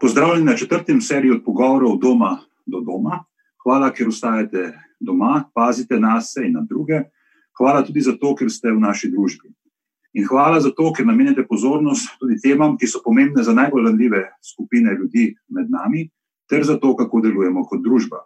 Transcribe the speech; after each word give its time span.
Pozdravljeni 0.00 0.44
na 0.44 0.56
četrtem 0.56 1.00
seriji 1.00 1.30
od 1.30 1.42
pogovorov 1.44 1.98
doma 1.98 2.38
do 2.66 2.80
doma. 2.80 3.24
Hvala, 3.62 3.90
ker 3.92 4.08
ostajate 4.08 4.72
doma, 5.00 5.44
pazite 5.54 5.98
na 6.00 6.20
sebe 6.20 6.46
in 6.46 6.54
na 6.56 6.62
druge. 6.68 7.02
Hvala 7.58 7.82
tudi 7.84 8.00
za 8.00 8.14
to, 8.16 8.32
ker 8.34 8.48
ste 8.48 8.72
v 8.72 8.80
naši 8.80 9.10
družbi. 9.12 9.52
In 10.16 10.24
hvala 10.24 10.60
za 10.60 10.72
to, 10.72 10.88
ker 10.96 11.06
namenjate 11.06 11.44
pozornost 11.46 12.16
tudi 12.20 12.40
temam, 12.40 12.78
ki 12.80 12.88
so 12.88 13.02
pomembne 13.04 13.44
za 13.44 13.52
najbolj 13.52 13.90
ranljive 13.90 14.24
skupine 14.54 14.96
ljudi 14.96 15.34
med 15.48 15.68
nami, 15.68 16.08
ter 16.48 16.64
za 16.64 16.78
to, 16.80 16.96
kako 16.96 17.20
delujemo 17.20 17.66
kot 17.68 17.84
družba. 17.84 18.24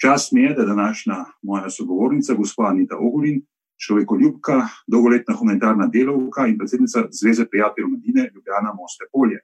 Čas 0.00 0.28
mi 0.32 0.44
je, 0.44 0.52
da 0.54 0.62
je 0.62 0.68
današnja 0.74 1.24
moja 1.42 1.70
sogovornica, 1.70 2.34
gospa 2.34 2.68
Anita 2.68 3.00
Ogulin, 3.00 3.40
človekoljubka, 3.80 4.68
dolgoletna 4.86 5.34
humanitarna 5.34 5.86
delovka 5.86 6.46
in 6.46 6.58
predsednica 6.58 7.08
Zveze 7.10 7.48
prijateljev 7.48 7.88
Medine 7.88 8.30
Ljubljana 8.34 8.76
Moste 8.76 9.08
Polje. 9.12 9.40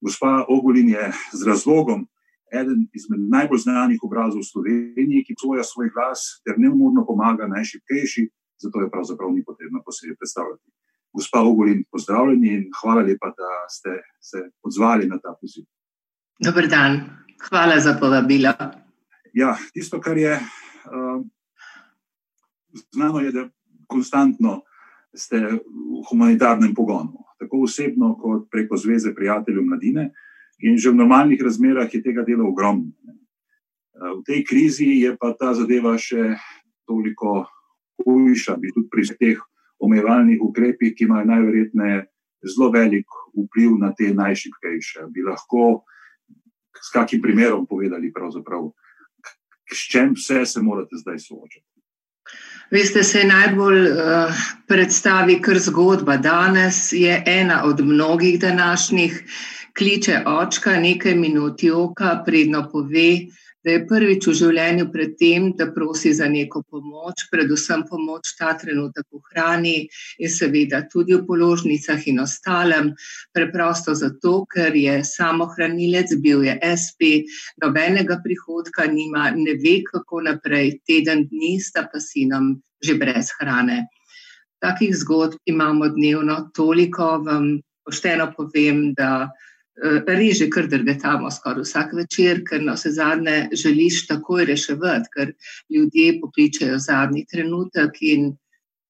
Gospa 0.00 0.44
Ogulin 0.48 0.88
je 0.88 1.12
z 1.32 1.46
razlogom 1.46 2.06
eden 2.52 2.86
izmed 2.94 3.20
najbolj 3.28 3.58
znanih 3.58 4.00
obrazov 4.02 4.40
v 4.40 4.50
Sloveniji, 4.52 5.24
ki 5.26 5.36
posoja 5.36 5.64
svoj 5.64 5.90
glas 5.92 6.40
ter 6.46 6.56
neumorno 6.56 7.04
pomaga 7.06 7.48
najšipkejši, 7.50 8.28
zato 8.62 8.80
je 8.80 8.90
pravzaprav 8.90 9.32
ni 9.32 9.44
potrebno 9.44 9.82
posebej 9.84 10.16
predstavljati. 10.16 10.70
Gospa 11.12 11.40
Ogulin, 11.40 11.84
pozdravljeni 11.90 12.54
in 12.54 12.64
hvala 12.80 13.02
lepa, 13.02 13.32
da 13.36 13.50
ste 13.68 14.00
se 14.20 14.38
odzvali 14.62 15.08
na 15.08 15.18
ta 15.18 15.34
poziv. 15.40 15.64
Dober 16.44 16.68
dan, 16.68 17.00
hvala 17.48 17.80
za 17.80 17.96
povabilo. 18.00 18.52
Ja, 19.34 19.56
tisto, 19.72 20.00
kar 20.00 20.18
je 20.18 20.34
uh, 20.36 21.24
znano, 22.94 23.20
je, 23.20 23.32
da 23.32 23.48
konstantno 23.86 24.62
ste 25.14 25.40
v 25.40 26.02
humanitarnem 26.10 26.74
pogonu 26.74 27.28
tako 27.38 27.62
osebno, 27.62 28.16
kot 28.18 28.50
preko 28.50 28.76
Zveze 28.76 29.14
prijateljev 29.14 29.62
mladine. 29.64 30.10
In 30.58 30.78
že 30.78 30.90
v 30.90 30.98
normalnih 30.98 31.42
razmerah 31.42 31.94
je 31.94 32.02
tega 32.02 32.24
dela 32.26 32.44
ogromno. 32.44 32.90
V 33.94 34.22
tej 34.26 34.44
krizi 34.44 35.02
je 35.02 35.14
pa 35.16 35.30
ta 35.38 35.54
zadeva 35.54 35.94
še 35.98 36.34
toliko 36.86 37.46
hujša, 38.02 38.56
bi 38.58 38.72
tudi 38.74 38.90
pri 38.90 39.06
teh 39.18 39.38
omejevalnih 39.78 40.42
ukrepih, 40.42 40.94
ki 40.94 41.06
imajo 41.06 41.30
najverjetneje 41.30 41.98
zelo 42.42 42.70
velik 42.74 43.06
vpliv 43.34 43.78
na 43.78 43.94
te 43.94 44.10
najšipkejše. 44.14 45.06
Bi 45.14 45.22
lahko 45.22 45.86
s 46.74 46.90
kakim 46.90 47.22
primerom 47.22 47.66
povedali, 47.66 48.10
s 49.70 49.80
čem 49.90 50.14
vse 50.14 50.46
se 50.46 50.62
morate 50.62 50.96
zdaj 50.96 51.18
soočati. 51.18 51.67
Veste, 52.70 53.02
se 53.02 53.24
najbolj 53.24 53.78
uh, 53.90 54.40
predstavi 54.68 55.38
kar 55.42 55.58
zgodba. 55.58 56.16
Danes 56.16 56.92
je 56.92 57.22
ena 57.26 57.62
od 57.64 57.80
mnogih 57.80 58.40
današnjih, 58.40 59.22
kliče 59.78 60.22
očka 60.26 60.76
nekaj 60.80 61.14
minut 61.14 61.62
joka, 61.62 62.22
predno 62.26 62.68
pove, 62.72 63.10
da 63.64 63.74
je 63.74 63.84
prvič 63.90 64.26
v 64.28 64.34
življenju 64.38 64.86
pred 64.92 65.14
tem, 65.18 65.48
da 65.58 65.68
prosi 65.74 66.12
za 66.14 66.28
neko 66.30 66.62
pomoč, 66.70 67.26
predvsem 67.32 67.82
pomoč 67.88 68.34
ta 68.38 68.52
trenutek 68.58 69.06
v 69.10 69.20
hrani 69.32 69.76
in 70.22 70.30
seveda 70.30 70.84
tudi 70.92 71.16
v 71.16 71.24
položnicah 71.26 72.06
in 72.06 72.22
ostalem, 72.22 72.92
preprosto 73.34 73.96
zato, 73.98 74.44
ker 74.54 74.76
je 74.78 75.00
samohranilec, 75.04 76.14
bil 76.22 76.46
je 76.46 76.54
SP, 76.62 77.26
nobenega 77.62 78.20
prihodka 78.24 78.86
nima, 78.86 79.30
ne 79.34 79.58
ve, 79.58 79.80
kako 79.86 80.22
naprej, 80.30 80.78
teden 80.86 81.26
dni 81.26 81.58
sta 81.60 81.88
pa 81.90 82.00
sinom 82.02 82.56
že 82.78 82.94
brez 82.94 83.32
hrane. 83.40 83.88
Takih 84.62 84.94
zgodb 84.94 85.38
imamo 85.50 85.88
dnevno 85.90 86.50
toliko, 86.54 87.18
vam 87.26 87.58
pošteno 87.82 88.30
povem, 88.36 88.92
da 88.94 89.30
reže 90.06 90.48
kar 90.50 90.66
drgetamo 90.66 91.30
skoraj 91.30 91.62
vsak 91.62 91.92
večer, 91.94 92.42
ker 92.46 92.62
na 92.62 92.74
vse 92.74 92.90
zadnje 92.90 93.48
želiš 93.52 94.06
takoj 94.06 94.44
reševati, 94.44 95.10
ker 95.14 95.32
ljudje 95.74 96.20
pokličajo 96.20 96.78
zadnji 96.78 97.26
trenutek 97.30 98.00
in 98.00 98.32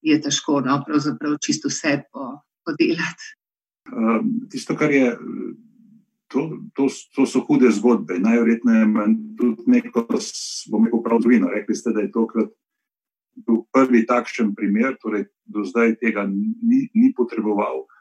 je 0.01 0.21
težko, 0.21 0.61
no, 0.65 0.79
pravzaprav 0.87 1.37
čisto 1.45 1.69
vse 1.69 2.01
podelati. 2.65 3.33
Uh, 3.89 4.21
tisto, 4.51 4.75
kar 4.77 4.91
je, 4.91 5.17
to, 6.27 6.49
to, 6.73 6.87
to 7.15 7.25
so 7.25 7.41
hude 7.47 7.71
zgodbe. 7.71 8.19
Najverjetneje 8.19 8.79
je 8.79 9.13
tudi 9.37 9.63
neko, 9.67 10.05
bom 10.71 10.85
rekel, 10.85 11.03
prav 11.03 11.21
zgodovino. 11.21 11.49
Rekli 11.49 11.75
ste, 11.75 11.93
da 11.93 12.05
je 12.05 12.11
tokrat 12.11 12.49
prvi 13.73 14.05
takšen 14.05 14.53
primer, 14.55 14.97
torej 15.01 15.25
do 15.45 15.63
zdaj 15.65 15.95
tega 16.01 16.25
ni, 16.29 16.85
ni 16.93 17.13
potreboval. 17.17 17.81
Uh, 17.85 17.98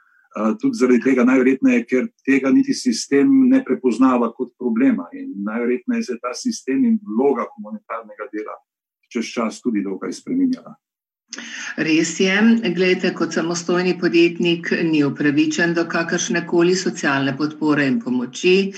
tudi 0.61 0.79
zaradi 0.79 1.01
tega, 1.03 1.25
najverjetneje, 1.25 1.85
ker 1.89 2.09
tega 2.27 2.51
niti 2.55 2.75
sistem 2.75 3.31
ne 3.49 3.63
prepoznava 3.65 4.33
kot 4.37 4.53
problema. 4.59 5.09
In 5.13 5.33
najverjetneje 5.45 6.03
se 6.03 6.17
je 6.17 6.23
ta 6.23 6.35
sistem 6.35 6.85
in 6.85 6.99
vloga 7.03 7.49
humanitarnega 7.55 8.29
dela 8.33 8.57
čez 9.09 9.33
čas 9.33 9.63
tudi 9.65 9.83
dokaj 9.85 10.13
spremenjala. 10.13 10.75
Res 11.77 12.15
je, 12.21 12.35
gledajte, 12.75 13.13
kot 13.15 13.35
samostojni 13.37 13.93
podjetnik 14.01 14.71
ni 14.89 15.03
upravičen 15.05 15.75
do 15.77 15.85
kakršne 15.89 16.47
koli 16.49 16.75
socialne 16.77 17.37
podpore 17.37 17.85
in 17.87 17.99
pomoči. 18.01 18.73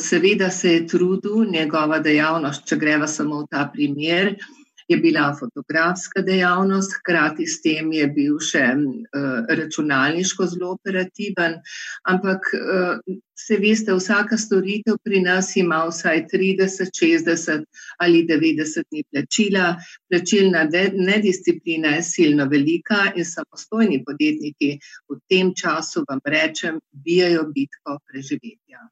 Seveda 0.00 0.48
se 0.50 0.72
je 0.72 0.86
trudil 0.88 1.44
njegova 1.52 2.00
dejavnost, 2.00 2.64
če 2.66 2.80
greva 2.80 3.06
samo 3.06 3.42
v 3.42 3.50
ta 3.52 3.68
primer, 3.74 4.32
je 4.92 5.00
bila 5.02 5.26
fotografska 5.38 6.22
dejavnost, 6.26 6.94
hkrati 7.00 7.46
s 7.46 7.60
tem 7.64 7.92
je 7.96 8.06
bil 8.14 8.38
še 8.42 8.62
uh, 8.76 9.50
računalniško 9.60 10.46
zelo 10.54 10.72
operativen. 10.76 11.58
Ampak, 12.08 12.50
uh, 12.58 13.20
se 13.46 13.56
veste, 13.56 13.94
vsaka 13.94 14.36
storitev 14.38 14.98
pri 15.04 15.20
nas 15.24 15.56
ima 15.56 15.82
vsaj 15.88 16.26
30, 16.32 16.90
60 16.98 17.64
ali 17.98 18.24
90 18.28 18.84
dni 18.90 19.04
plačila. 19.10 19.76
Plačilna 20.10 20.64
nedisciplina 20.94 21.96
je 21.96 22.02
silno 22.02 22.46
velika 22.50 23.10
in 23.16 23.24
samostojni 23.24 24.02
podjetniki 24.06 24.78
v 25.10 25.18
tem 25.28 25.54
času, 25.54 26.04
vam 26.08 26.20
rečem, 26.24 26.80
bijajo 26.92 27.48
bitko 27.54 27.98
preživetja. 28.10 28.86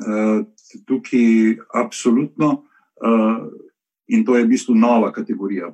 Uh, 0.00 0.46
tukaj, 0.88 1.58
absolutno. 1.74 2.52
Uh, 3.02 3.50
In 4.12 4.24
to 4.24 4.36
je 4.36 4.44
v 4.44 4.52
bistvu 4.52 4.74
nova 4.76 5.08
kategorija, 5.12 5.72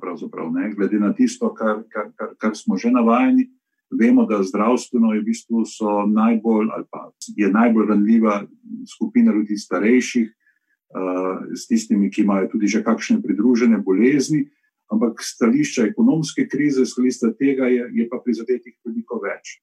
glede 0.75 0.99
na 0.99 1.13
tisto, 1.13 1.53
kar, 1.53 1.83
kar, 1.91 2.11
kar, 2.15 2.35
kar 2.39 2.55
smo 2.55 2.77
že 2.77 2.91
navajeni. 2.91 3.49
Vemo, 3.91 4.25
da 4.25 4.43
zdravstveno 4.43 5.13
je, 5.13 5.21
v 5.21 5.25
bistvu 5.25 5.63
najbolj, 6.07 6.67
je 7.35 7.49
najbolj 7.51 7.87
ranljiva 7.89 8.45
skupina 8.87 9.33
ljudi 9.33 9.57
starejših, 9.57 10.29
uh, 10.29 11.41
s 11.55 11.67
tistimi, 11.67 12.11
ki 12.11 12.21
imajo 12.21 12.47
tudi 12.53 12.67
že 12.67 12.83
kakšne 12.83 13.21
pridružene 13.21 13.81
bolezni, 13.81 14.45
ampak 14.93 15.21
stališča 15.21 15.89
ekonomske 15.89 16.47
krize, 16.47 16.85
stališča 16.85 17.33
tega 17.33 17.67
je, 17.67 17.89
je 17.93 18.07
pa 18.09 18.21
prizadetih 18.23 18.77
veliko 18.85 19.19
več. 19.19 19.59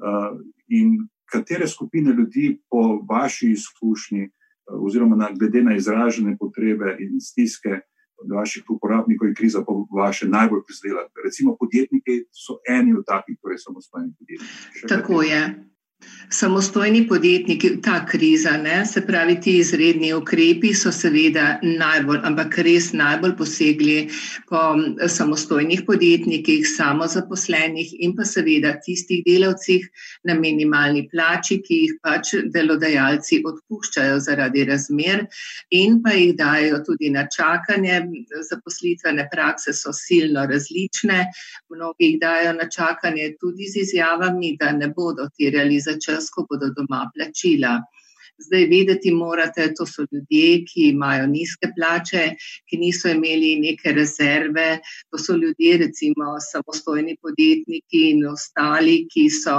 Uh, 0.00 0.38
in 0.68 1.08
katere 1.24 1.66
skupine 1.68 2.12
ljudi, 2.12 2.60
po 2.70 3.00
vaši 3.08 3.50
izkušnji, 3.56 4.28
uh, 4.28 4.80
oziroma 4.86 5.16
na, 5.16 5.32
glede 5.32 5.64
na 5.64 5.76
izražene 5.76 6.36
potrebe 6.38 6.96
in 7.00 7.18
stiske, 7.20 7.80
vaših 8.36 8.64
uporabnikov 8.70 9.28
je 9.28 9.34
kriza 9.34 9.64
pa 9.66 9.72
vaše 10.02 10.28
najbolj 10.28 10.62
prizadela. 10.66 11.02
Recimo 11.24 11.56
podjetniki 11.60 12.24
so 12.44 12.58
eni 12.68 12.94
od 12.98 13.04
takih, 13.06 13.38
torej 13.42 13.58
samostojni 13.58 14.12
podjetniki. 14.18 14.88
Tako 14.88 15.22
je. 15.22 15.69
Samostojni 16.32 17.08
podjetniki, 17.08 17.80
ta 17.82 18.06
kriza, 18.06 18.52
ne, 18.56 18.84
se 18.86 19.00
pravi, 19.06 19.34
ti 19.42 19.56
izredni 19.58 20.12
ukrepi 20.14 20.70
so 20.78 20.92
seveda 20.94 21.58
najbolj, 21.62 22.20
ampak 22.28 22.54
res 22.62 22.92
najbolj 22.94 23.32
posegli 23.40 23.96
po 24.46 24.60
samostojnih 25.10 25.82
podjetnikih, 25.88 26.62
samozaposlenih 26.70 27.96
in 28.06 28.14
pa 28.14 28.24
seveda 28.24 28.76
tistih 28.84 29.24
delavcih 29.26 29.88
na 30.30 30.36
minimalni 30.38 31.08
plači, 31.10 31.58
ki 31.66 31.80
jih 31.80 31.96
pač 32.06 32.30
delodajalci 32.54 33.40
odpuščajo 33.50 34.22
zaradi 34.22 34.68
razmer 34.70 35.26
in 35.74 35.98
pa 36.04 36.14
jih 36.14 36.36
dajo 36.38 36.80
tudi 36.86 37.10
na 37.10 37.26
čakanje. 37.26 37.98
Zaposlitvene 38.50 39.26
prakse 39.32 39.74
so 39.74 39.90
silno 39.92 40.46
različne, 40.46 41.18
mnogi 41.74 42.12
jih 42.12 42.20
dajo 42.22 42.54
na 42.54 42.70
čakanje 42.70 43.34
tudi 43.42 43.66
z 43.66 43.82
izjavami, 43.82 44.54
da 44.60 44.70
ne 44.72 44.92
bodo 44.94 45.26
terjali 45.34 45.82
za 45.90 45.98
čas 46.06 46.30
ko 46.30 46.46
bodo 46.50 46.70
doma 46.76 47.08
plačila. 47.14 47.80
Zdaj, 48.40 48.64
vedeti 48.70 49.10
morate, 49.12 49.66
to 49.76 49.84
so 49.86 50.06
ljudje, 50.12 50.62
ki 50.68 50.86
imajo 50.94 51.26
nizke 51.28 51.68
plače, 51.76 52.22
ki 52.70 52.78
niso 52.80 53.10
imeli 53.12 53.50
neke 53.60 53.92
rezerve, 53.92 54.78
to 55.10 55.20
so 55.20 55.36
ljudje, 55.36 55.76
recimo, 55.84 56.38
samostojni 56.46 57.18
podjetniki 57.20 58.06
in 58.14 58.24
ostali, 58.32 59.02
ki 59.12 59.28
so 59.42 59.58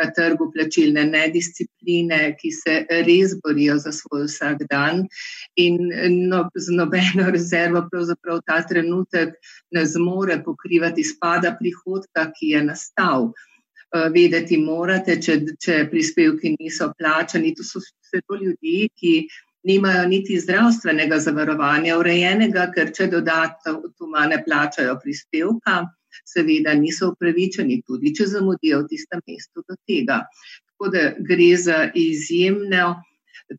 na 0.00 0.08
trgu 0.16 0.48
plačilne 0.52 1.04
nediscipline, 1.06 2.20
ki 2.40 2.50
se 2.52 2.76
res 3.06 3.34
borijo 3.44 3.76
za 3.78 3.92
svoj 3.94 4.26
vsak 4.26 4.64
dan 4.70 5.04
in 5.56 5.78
no, 6.30 6.42
z 6.54 6.74
nobeno 6.80 7.28
rezervo 7.36 7.84
pravzaprav 7.90 8.42
ta 8.46 8.60
trenutek 8.68 9.36
ne 9.76 9.84
zmore 9.86 10.40
pokrivati 10.44 11.04
spada 11.04 11.54
prihodka, 11.60 12.30
ki 12.38 12.54
je 12.56 12.64
nastal. 12.70 13.30
Vedeti 14.14 14.58
morate, 14.60 15.18
če, 15.22 15.40
če 15.62 15.80
prispevki 15.90 16.54
niso 16.58 16.90
plačani. 16.98 17.54
To 17.56 17.66
so 17.66 17.82
vse 17.82 18.22
to 18.26 18.38
ljudi, 18.40 18.88
ki 18.98 19.14
nimajo 19.66 20.06
niti 20.08 20.38
zdravstvenega 20.40 21.18
zavarovanja 21.22 21.98
urejenega, 21.98 22.68
ker 22.74 22.92
če 22.94 23.08
dodatno 23.12 23.80
ne 24.30 24.38
plačajo 24.44 24.94
prispevka, 25.02 25.80
seveda 26.26 26.74
niso 26.78 27.10
upravičeni, 27.12 27.82
tudi 27.86 28.14
če 28.14 28.28
zamudijo 28.36 28.84
v 28.84 28.88
tistem 28.92 29.24
mestu 29.26 29.64
do 29.66 29.76
tega. 29.88 30.22
Tako 30.70 30.92
da 30.94 31.10
gre 31.18 31.50
za 31.56 31.82
izjemno 31.94 32.94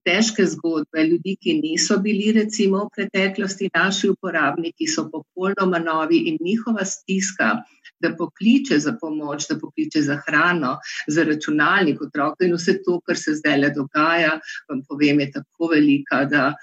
težke 0.07 0.45
zgodbe 0.45 1.03
ljudi, 1.07 1.35
ki 1.41 1.53
niso 1.61 1.97
bili 2.03 2.31
recimo 2.35 2.85
v 2.85 2.89
preteklosti 2.95 3.69
naši 3.75 4.09
uporabniki, 4.11 4.87
so 4.87 5.07
popolnoma 5.11 5.79
novi 5.79 6.23
in 6.31 6.37
njihova 6.43 6.85
stiska, 6.85 7.55
da 7.99 8.13
pokliče 8.17 8.79
za 8.79 8.93
pomoč, 9.01 9.47
da 9.49 9.57
pokliče 9.59 10.01
za 10.01 10.19
hrano, 10.25 10.77
za 11.07 11.23
računalnik 11.23 12.01
otrok 12.01 12.41
in 12.45 12.53
vse 12.53 12.77
to, 12.85 12.99
kar 13.05 13.17
se 13.17 13.35
zdaj 13.39 13.57
le 13.57 13.73
dogaja, 13.75 14.37
vam 14.69 14.83
povem, 14.89 15.19
je 15.19 15.31
tako 15.31 15.71
velika, 15.73 16.23
da, 16.25 16.53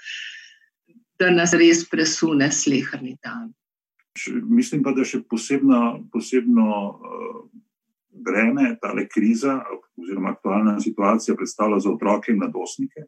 da 1.19 1.31
nas 1.31 1.53
res 1.53 1.85
presune 1.89 2.51
slehrni 2.51 3.17
dan. 3.23 3.53
Mislim 4.49 4.83
pa, 4.83 4.93
da 4.95 5.03
še 5.03 5.25
posebno, 5.27 6.07
posebno 6.11 6.67
uh, 6.71 7.41
breme, 8.15 8.77
ta 8.81 8.93
kriza 9.11 9.59
oziroma 9.99 10.31
aktualna 10.31 10.79
situacija 10.79 11.35
predstavlja 11.35 11.81
za 11.83 11.91
otroke 11.91 12.31
in 12.31 12.39
mladostnike, 12.39 13.07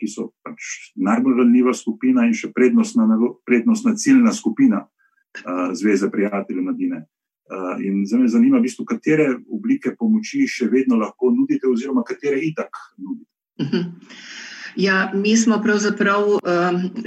ki 0.00 0.08
so 0.08 0.28
pač 0.44 0.92
najbolj 0.96 1.40
ranljiva 1.40 1.72
skupina 1.74 2.26
in 2.28 2.36
še 2.36 2.52
prednostna, 2.52 3.08
prednostna 3.48 3.94
ciljna 3.96 4.32
skupina 4.36 4.84
uh, 4.84 5.72
Zveze 5.72 6.10
prijateljev 6.12 6.68
mladine. 6.68 7.06
Uh, 7.52 7.76
in 7.84 8.06
za 8.08 8.16
me 8.18 8.28
zanima, 8.28 8.58
v 8.58 8.64
bistvu, 8.64 8.86
katere 8.88 9.26
oblike 9.52 9.92
pomoči 9.98 10.46
še 10.48 10.70
vedno 10.72 10.96
lahko 10.96 11.28
nudite, 11.34 11.68
oziroma 11.68 12.04
katere 12.08 12.40
itak 12.40 12.78
nudite. 12.96 13.28
Uh 13.60 13.66
mhm. 13.66 13.76
-huh. 13.76 13.84
Ja, 14.76 15.10
mi 15.14 15.36
smo 15.36 15.60
pravzaprav 15.62 16.28
um, 16.28 16.40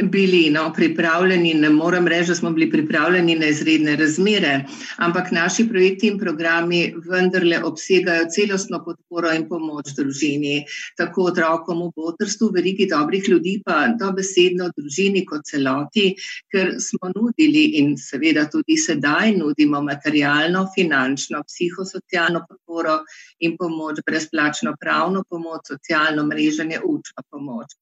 bili 0.03 0.49
no, 0.49 0.73
pripravljeni, 0.75 1.53
ne 1.53 1.69
morem 1.69 2.07
reči, 2.07 2.27
da 2.27 2.35
smo 2.35 2.51
bili 2.51 2.69
pripravljeni 2.71 3.35
na 3.35 3.47
izredne 3.47 3.95
razmere, 3.95 4.65
ampak 4.97 5.31
naši 5.31 5.67
projekti 5.69 6.07
in 6.07 6.19
programi 6.19 6.93
vendarle 7.09 7.63
obsegajo 7.63 8.27
celostno 8.35 8.83
podporo 8.85 9.31
in 9.33 9.47
pomoč 9.49 9.95
družini, 9.97 10.63
tako 10.97 11.23
otrokom 11.31 11.81
v 11.87 11.91
potrstu, 11.95 12.51
verigi 12.53 12.85
dobrih 12.91 13.29
ljudi, 13.29 13.55
pa 13.65 13.87
dobesedno 13.99 14.69
družini 14.77 15.25
kot 15.25 15.49
celoti, 15.49 16.13
ker 16.53 16.75
smo 16.79 17.09
nudili 17.15 17.65
in 17.81 17.97
seveda 17.97 18.45
tudi 18.51 18.77
sedaj 18.77 19.33
nudimo 19.39 19.81
materialno, 19.81 20.67
finančno, 20.75 21.41
psihosocialno 21.49 22.45
podporo 22.49 22.99
in 23.39 23.57
pomoč, 23.57 24.05
brezplačno 24.05 24.75
pravno 24.79 25.23
pomoč, 25.29 25.73
socialno 25.73 26.29
mreženje, 26.29 26.79
učno 26.85 27.25
pomoč 27.31 27.54
pomoč. 27.55 27.75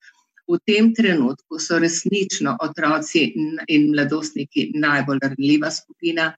V 0.48 0.60
tem 0.68 0.94
trenutku 0.94 1.60
so 1.60 1.80
resnično 1.80 2.58
otroci 2.62 3.32
in 3.68 3.92
mladostniki 3.92 4.74
najbolj 4.76 5.20
ranljiva 5.24 5.72
skupina. 5.72 6.34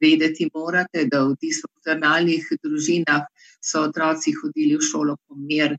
Vedeti 0.00 0.46
morate, 0.54 1.08
da 1.10 1.24
v 1.26 1.34
disfunkcionalnih 1.42 2.44
družinah 2.62 3.26
so 3.60 3.82
otroci 3.88 4.30
hodili 4.38 4.76
v 4.78 4.82
šolo 4.82 5.16
po 5.26 5.34
mir. 5.34 5.76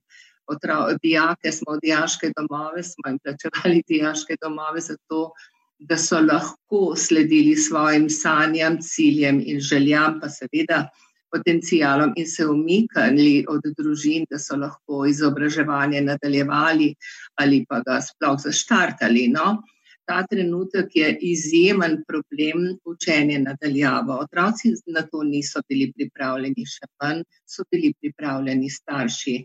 Dijake 1.04 1.52
smo 1.52 1.78
v 1.78 1.80
dijaške 1.86 2.34
domove, 2.36 2.84
smo 2.84 3.08
jim 3.08 3.20
plačevali 3.24 3.84
dijaške 3.88 4.36
domove 4.42 4.82
zato, 4.82 5.32
da 5.80 5.96
so 5.96 6.20
lahko 6.20 6.96
sledili 6.98 7.56
svojim 7.56 8.10
sanjam, 8.10 8.82
ciljem 8.82 9.40
in 9.46 9.60
željam, 9.60 10.20
pa 10.20 10.28
seveda 10.28 10.90
potencijalom 11.32 12.14
in 12.18 12.28
se 12.28 12.46
umikali 12.48 13.46
od 13.50 13.66
družin, 13.78 14.26
da 14.30 14.40
so 14.40 14.58
lahko 14.58 15.06
izobraževanje 15.10 16.02
nadaljevali 16.02 16.94
ali 17.42 17.66
pa 17.70 17.82
ga 17.86 18.00
sploh 18.02 18.40
zaštartali. 18.44 19.28
No? 19.34 19.60
Ta 20.10 20.24
trenutek 20.26 20.96
je 20.96 21.10
izjemen 21.22 22.00
problem 22.08 22.64
učenja 22.86 23.40
nadaljavo. 23.40 24.18
Otroci 24.24 24.74
na 24.88 25.04
to 25.12 25.24
niso 25.24 25.62
bili 25.70 25.92
pripravljeni, 25.96 26.66
še 26.66 26.90
manj 27.02 27.22
so 27.46 27.66
bili 27.72 27.94
pripravljeni 28.02 28.70
starši. 28.74 29.36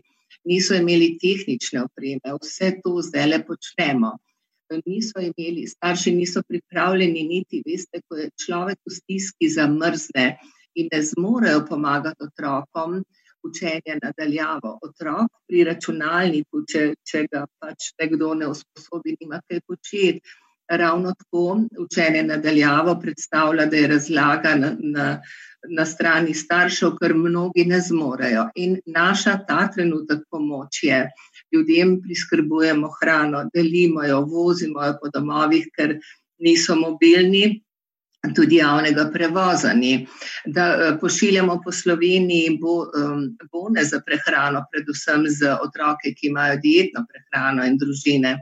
Niso 0.49 0.73
imeli 0.77 1.17
tehnične 1.21 1.83
opreme, 1.85 2.33
vse 2.41 2.71
to 2.83 2.95
zdaj 3.05 3.27
le 3.29 3.39
počnemo. 3.45 4.15
Niso 4.85 5.21
imeli, 5.21 5.67
starši 5.69 6.15
niso 6.17 6.41
pripravljeni, 6.47 7.27
niti 7.29 7.61
veste, 7.65 8.01
ko 8.09 8.17
je 8.17 8.31
človek 8.45 8.79
v 8.89 8.93
stiski 8.97 9.49
zamrzne, 9.53 10.25
in 10.75 10.89
ne 10.91 11.01
zmorejo 11.01 11.65
pomagati 11.69 12.23
otrokom 12.23 13.03
učenja 13.45 13.99
nadaljavo. 14.01 14.79
Otrok 14.81 15.31
pri 15.47 15.63
računalniku, 15.69 16.63
če, 16.71 16.87
če 17.05 17.25
ga 17.31 17.45
pač 17.61 17.91
nekdo 18.01 18.33
ne 18.33 18.49
usposobi, 18.53 19.17
nima 19.19 19.41
kaj 19.47 19.61
početi. 19.67 20.35
Ravno 20.65 21.11
tako 21.13 21.59
učenje 21.77 22.23
nadaljavo 22.25 22.95
predstavlja, 23.01 23.67
da 23.69 23.77
je 23.77 23.89
razlaga 23.91 24.55
na, 24.57 24.71
na, 24.79 25.09
na 25.69 25.85
strani 25.85 26.33
staršev, 26.33 26.95
kar 26.97 27.13
mnogi 27.13 27.67
ne 27.69 27.77
zmorejo. 27.85 28.47
In 28.55 28.79
naša 28.89 29.35
ta 29.45 29.67
trenutek 29.75 30.23
pomoč 30.31 30.81
je, 30.87 31.03
ljudem 31.53 31.99
priskrbujemo 32.01 32.89
hrano, 32.97 33.43
delimo 33.53 34.07
jo, 34.09 34.23
vozimo 34.31 34.81
jo 34.87 34.97
po 35.03 35.13
domovih, 35.13 35.69
ker 35.77 35.99
niso 36.41 36.75
mobilni, 36.75 37.61
tudi 38.35 38.55
javnega 38.55 39.09
prevoza 39.13 39.73
ni. 39.73 40.07
Da 40.45 40.65
eh, 40.67 40.97
pošiljamo 41.01 41.59
po 41.63 41.71
Sloveniji 41.71 42.57
bo, 42.61 42.75
bone 43.51 43.83
za 43.83 44.01
prehrano, 44.05 44.63
predvsem 44.71 45.25
za 45.39 45.57
otroke, 45.63 46.13
ki 46.13 46.27
imajo 46.27 46.57
dietno 46.63 47.05
prehrano 47.09 47.65
in 47.65 47.77
družine. 47.77 48.37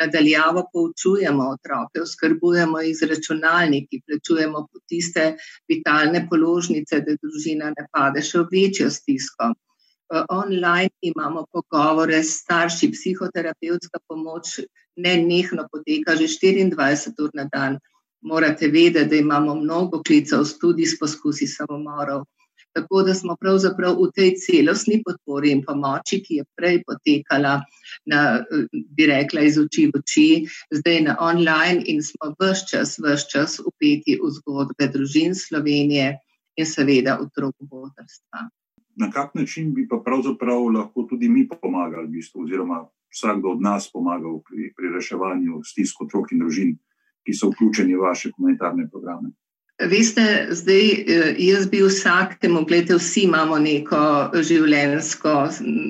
Nadaljavo 0.00 0.68
poučujemo 0.72 1.48
otroke, 1.56 2.02
oskrbujemo 2.02 2.80
jih 2.80 2.96
z 2.98 3.10
računalniki, 3.10 4.02
plačujemo 4.06 4.66
tiste 4.88 5.34
vitalne 5.68 6.26
položnice, 6.30 7.00
da 7.00 7.18
družina 7.22 7.70
ne 7.76 7.86
pade 7.92 8.22
še 8.22 8.42
v 8.42 8.48
večjo 8.52 8.90
stisko. 8.90 9.54
Eh, 10.12 10.24
online 10.28 10.90
imamo 11.00 11.46
pogovore 11.52 12.22
s 12.22 12.40
starši, 12.42 12.90
psihoterapevtska 12.92 13.98
pomoč 14.08 14.58
ne 14.96 15.16
nehno 15.16 15.66
poteka 15.72 16.16
že 16.16 16.28
24 16.28 17.22
ur 17.22 17.30
na 17.34 17.44
dan 17.44 17.78
morate 18.24 18.68
vedeti, 18.68 19.08
da 19.10 19.16
imamo 19.16 19.54
mnogo 19.54 20.02
klicev 20.02 20.44
tudi 20.60 20.86
s 20.86 20.98
poskusi 20.98 21.46
samomorov. 21.46 22.24
Tako 22.74 23.02
da 23.06 23.14
smo 23.14 23.36
pravzaprav 23.40 23.94
v 23.94 24.08
tej 24.14 24.32
celostni 24.42 24.96
podpori 25.06 25.52
in 25.54 25.60
pomoči, 25.62 26.18
ki 26.24 26.40
je 26.40 26.44
prej 26.58 26.80
potekala, 26.86 27.60
na, 28.10 28.22
bi 28.96 29.06
rekla, 29.06 29.44
iz 29.46 29.58
oči 29.62 29.86
v 29.92 30.00
oči, 30.00 30.26
zdaj 30.74 31.00
na 31.06 31.14
online 31.20 31.84
in 31.86 32.02
smo 32.02 32.32
vse 32.34 32.66
čas, 32.70 32.96
vse 32.98 33.28
čas 33.30 33.60
upeti 33.62 34.18
v 34.18 34.32
zgodbe 34.40 34.90
družin 34.90 35.38
Slovenije 35.38 36.16
in 36.58 36.66
seveda 36.66 37.20
otrok 37.22 37.54
botrstva. 37.60 38.48
Na 38.96 39.10
kak 39.10 39.34
način 39.34 39.70
bi 39.74 39.86
pa 39.88 40.00
pravzaprav 40.02 40.66
lahko 40.74 41.06
tudi 41.10 41.28
mi 41.28 41.46
pomagali, 41.48 42.08
v 42.08 42.18
bistvu, 42.18 42.42
oziroma 42.42 42.82
vsakdo 43.14 43.54
od 43.54 43.62
nas 43.62 43.86
pomagal 43.92 44.40
pri, 44.42 44.72
pri 44.74 44.90
reševanju 44.98 45.62
stisk 45.62 46.02
otrok 46.02 46.34
in 46.34 46.42
družin? 46.42 46.74
Ki 47.24 47.34
so 47.34 47.50
vključeni 47.52 47.96
v 47.96 48.04
vaše 48.08 48.30
humanitarne 48.36 48.88
programe? 48.90 49.34
Veste, 49.82 50.46
zdaj 50.50 50.90
eh, 50.90 51.34
jaz 51.38 51.66
bi 51.66 51.80
vsakemu, 51.82 52.60
gledajte, 52.64 52.94
vsi 52.94 53.24
imamo 53.26 53.56
neko 53.58 54.02
življenjsko 54.46 55.32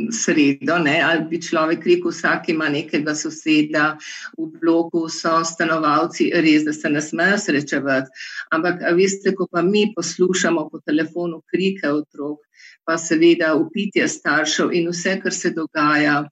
sredo, 0.08 0.78
ne? 0.80 0.94
ali 1.04 1.26
bi 1.28 1.40
človek 1.44 1.84
rekel, 1.90 2.08
vsak 2.08 2.48
ima 2.48 2.70
nekega 2.72 3.12
soseda 3.12 3.90
v 4.38 4.46
bloku, 4.62 5.04
so 5.12 5.34
stanovalci, 5.44 6.30
res, 6.32 6.64
da 6.64 6.72
se 6.72 6.88
ne 6.88 7.02
smejo 7.04 7.36
srečevati. 7.44 8.24
Ampak, 8.56 8.80
veste, 8.96 9.34
ko 9.36 9.50
pa 9.52 9.60
mi 9.60 9.90
poslušamo 9.92 10.64
po 10.72 10.80
telefonu 10.80 11.42
krike 11.52 11.92
otrok, 11.92 12.40
pa 12.88 12.96
seveda 12.96 13.52
upitje 13.60 14.08
staršev 14.08 14.72
in 14.72 14.88
vse, 14.96 15.18
kar 15.20 15.36
se 15.36 15.52
dogaja. 15.52 16.22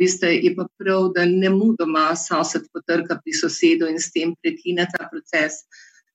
Veste, 0.00 0.28
je 0.32 0.54
pa 0.56 0.66
prav, 0.78 1.10
da 1.14 1.24
ne 1.28 1.50
mu 1.52 1.72
doma 1.78 2.12
sosed 2.16 2.68
potrka 2.72 3.18
pri 3.20 3.32
sosedu 3.36 3.88
in 3.90 4.00
s 4.00 4.12
tem 4.12 4.34
prekine 4.42 4.86
ta 4.92 5.08
proces 5.10 5.64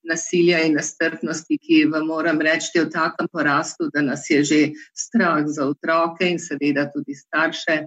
nasilja 0.07 0.63
in 0.65 0.77
nestrpnosti, 0.77 1.57
ki 1.61 1.85
vam 1.91 2.07
moram 2.07 2.41
reči, 2.41 2.71
je 2.75 2.85
v 2.85 2.91
takem 2.93 3.29
porastu, 3.31 3.89
da 3.93 4.01
nas 4.01 4.29
je 4.29 4.43
že 4.43 4.61
strah 4.95 5.43
za 5.45 5.67
otroke 5.67 6.25
in 6.25 6.39
seveda 6.39 6.89
tudi 6.93 7.15
starše. 7.15 7.85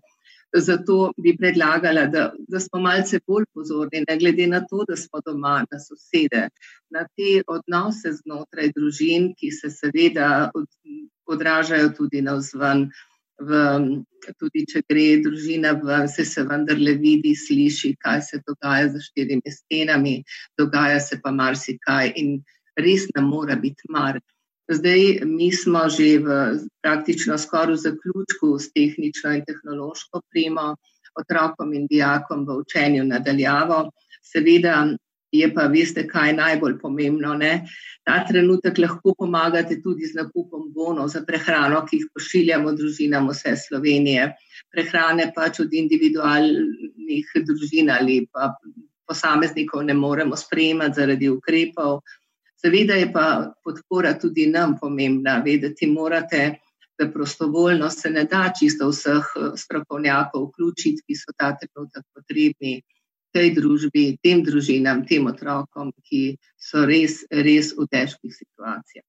Zato 0.50 1.12
bi 1.16 1.36
predlagala, 1.38 2.08
da, 2.10 2.32
da 2.48 2.60
smo 2.60 2.80
malce 2.82 3.20
bolj 3.26 3.44
pozorni, 3.54 4.02
ne 4.08 4.16
glede 4.18 4.48
na 4.50 4.60
to, 4.66 4.82
da 4.88 4.96
smo 4.98 5.20
doma, 5.26 5.60
na 5.70 5.78
sosede, 5.78 6.48
na 6.90 7.04
te 7.16 7.42
odnose 7.46 8.10
znotraj 8.18 8.72
družin, 8.74 9.30
ki 9.38 9.52
se 9.54 9.70
seveda 9.70 10.50
od, 10.54 10.66
odražajo 11.30 11.92
tudi 11.94 12.22
na 12.26 12.34
vzven 12.34 12.88
v, 13.40 13.60
tudi 14.38 14.64
če 14.68 14.82
gre 14.88 15.06
družina 15.24 15.72
ven, 15.80 16.08
se, 16.08 16.24
se 16.28 16.44
vendarle 16.46 16.94
vidi, 17.00 17.34
sliši, 17.36 17.94
kaj 18.04 18.22
se 18.28 18.42
dogaja 18.46 18.90
za 18.92 19.00
štirimi 19.06 19.52
stenami, 19.54 20.20
dogaja 20.60 21.00
se 21.00 21.20
pa 21.22 21.32
marsikaj 21.32 22.12
in 22.20 22.38
res 22.80 23.08
nam 23.16 23.30
mora 23.32 23.56
biti 23.56 23.88
mar. 23.88 24.20
Zdaj, 24.70 25.26
mi 25.26 25.50
smo 25.50 25.88
že 25.90 26.20
v 26.22 26.36
praktično 26.84 27.34
skoraj 27.38 27.74
v 27.74 27.82
zaključku 27.86 28.54
s 28.58 28.70
tehnično 28.76 29.32
in 29.34 29.44
tehnološko 29.48 30.22
premo 30.30 30.76
otrokom 31.18 31.74
in 31.74 31.88
dijakom 31.90 32.46
v 32.46 32.60
učenju 32.62 33.04
nadaljavo. 33.04 33.88
Seveda 34.22 34.84
je 35.32 35.48
pa, 35.54 35.66
veste, 35.70 36.06
kaj 36.08 36.28
je 36.28 36.36
najbolj 36.36 36.78
pomembno. 36.80 37.34
Ne? 37.38 37.52
Ta 38.06 38.20
trenutek 38.28 38.78
lahko 38.78 39.14
pomagate 39.18 39.80
tudi 39.82 40.06
z 40.06 40.18
nakupom 40.18 40.70
bonov 40.74 41.10
za 41.12 41.22
prehrano, 41.26 41.84
ki 41.86 42.00
jih 42.00 42.08
pošiljamo 42.14 42.72
družinam 42.78 43.28
vse 43.30 43.56
Slovenije. 43.68 44.30
Prehrane 44.70 45.30
pač 45.34 45.60
od 45.64 45.74
individualnih 45.74 47.36
družin 47.46 47.90
ali 47.90 48.24
pa 48.32 48.54
posameznikov 49.10 49.84
ne 49.84 49.94
moremo 49.94 50.36
sprejemati 50.36 51.00
zaradi 51.00 51.30
ukrepov. 51.30 52.02
Seveda 52.60 52.94
je 52.98 53.08
pa 53.12 53.52
podpora 53.64 54.12
tudi 54.18 54.46
nam 54.46 54.76
pomembna. 54.78 55.38
Vedeti 55.44 55.86
morate, 55.86 56.60
da 57.00 57.08
prostovoljnost 57.08 58.02
se 58.02 58.10
ne 58.10 58.24
da 58.28 58.50
čisto 58.58 58.90
vseh 58.90 59.28
eh, 59.36 59.52
strokovnjakov 59.56 60.50
vključiti, 60.50 61.02
ki 61.06 61.16
so 61.16 61.32
ta 61.36 61.54
trenutek 61.56 62.04
potrebni 62.14 62.82
tej 63.32 63.54
družbi, 63.56 64.18
tem 64.22 64.42
družinam, 64.46 65.04
tem 65.06 65.26
otrokom, 65.30 65.92
ki 66.06 66.36
so 66.58 66.84
res, 66.88 67.22
res 67.30 67.72
v 67.76 67.86
težkih 67.90 68.34
situacijah. 68.34 69.06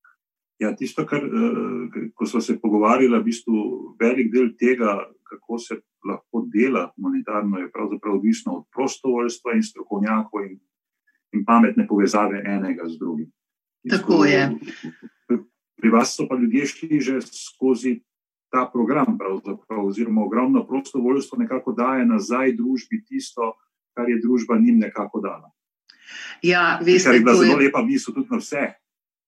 Ja, 0.61 0.75
tisto, 0.77 1.07
kar 1.09 1.25
eh, 1.25 2.09
ko 2.13 2.25
smo 2.29 2.41
se 2.41 2.59
pogovarjali, 2.61 3.17
v 3.17 3.25
bistvu 3.25 3.61
velik 3.99 4.29
del 4.33 4.51
tega, 4.59 4.99
kako 5.25 5.57
se 5.57 5.79
lahko 6.05 6.45
dela 6.53 6.91
humanitarno, 6.95 7.57
je 7.59 7.71
pravzaprav 7.71 8.19
odvisno 8.19 8.59
od 8.59 8.65
prostovoljstva 8.73 9.55
in 9.57 9.63
strokovnjakov 9.63 10.45
in, 10.45 10.59
in 11.33 11.45
pametne 11.45 11.87
povezave 11.87 12.43
enega 12.45 12.85
z 12.89 12.99
drugim. 12.99 13.31
Tako 13.89 14.25
je. 14.25 14.49
Pri 15.81 15.89
vas 15.89 16.13
so 16.13 16.27
pa 16.29 16.37
ljudje 16.37 16.65
šli 16.65 17.01
že 17.01 17.21
skozi 17.25 18.01
ta 18.51 18.67
program, 18.73 19.17
oziroma 19.69 20.21
ogromno 20.21 20.65
prostovoljstvo 20.67 21.37
nekako 21.39 21.71
daje 21.71 22.05
nazaj 22.05 22.53
družbi 22.53 23.01
tisto, 23.07 23.53
kar 23.93 24.09
je 24.09 24.19
družba 24.23 24.59
njim 24.59 24.79
nekako 24.79 25.21
dala. 25.21 25.51
Ja, 26.41 26.79
veste, 26.83 27.09
kar 27.09 27.15
je 27.15 27.25
bila 27.25 27.35
zelo 27.35 27.59
je... 27.59 27.65
lepa 27.65 27.81
misel 27.85 28.13
tudi 28.13 28.27
na 28.31 28.37
vse. 28.37 28.69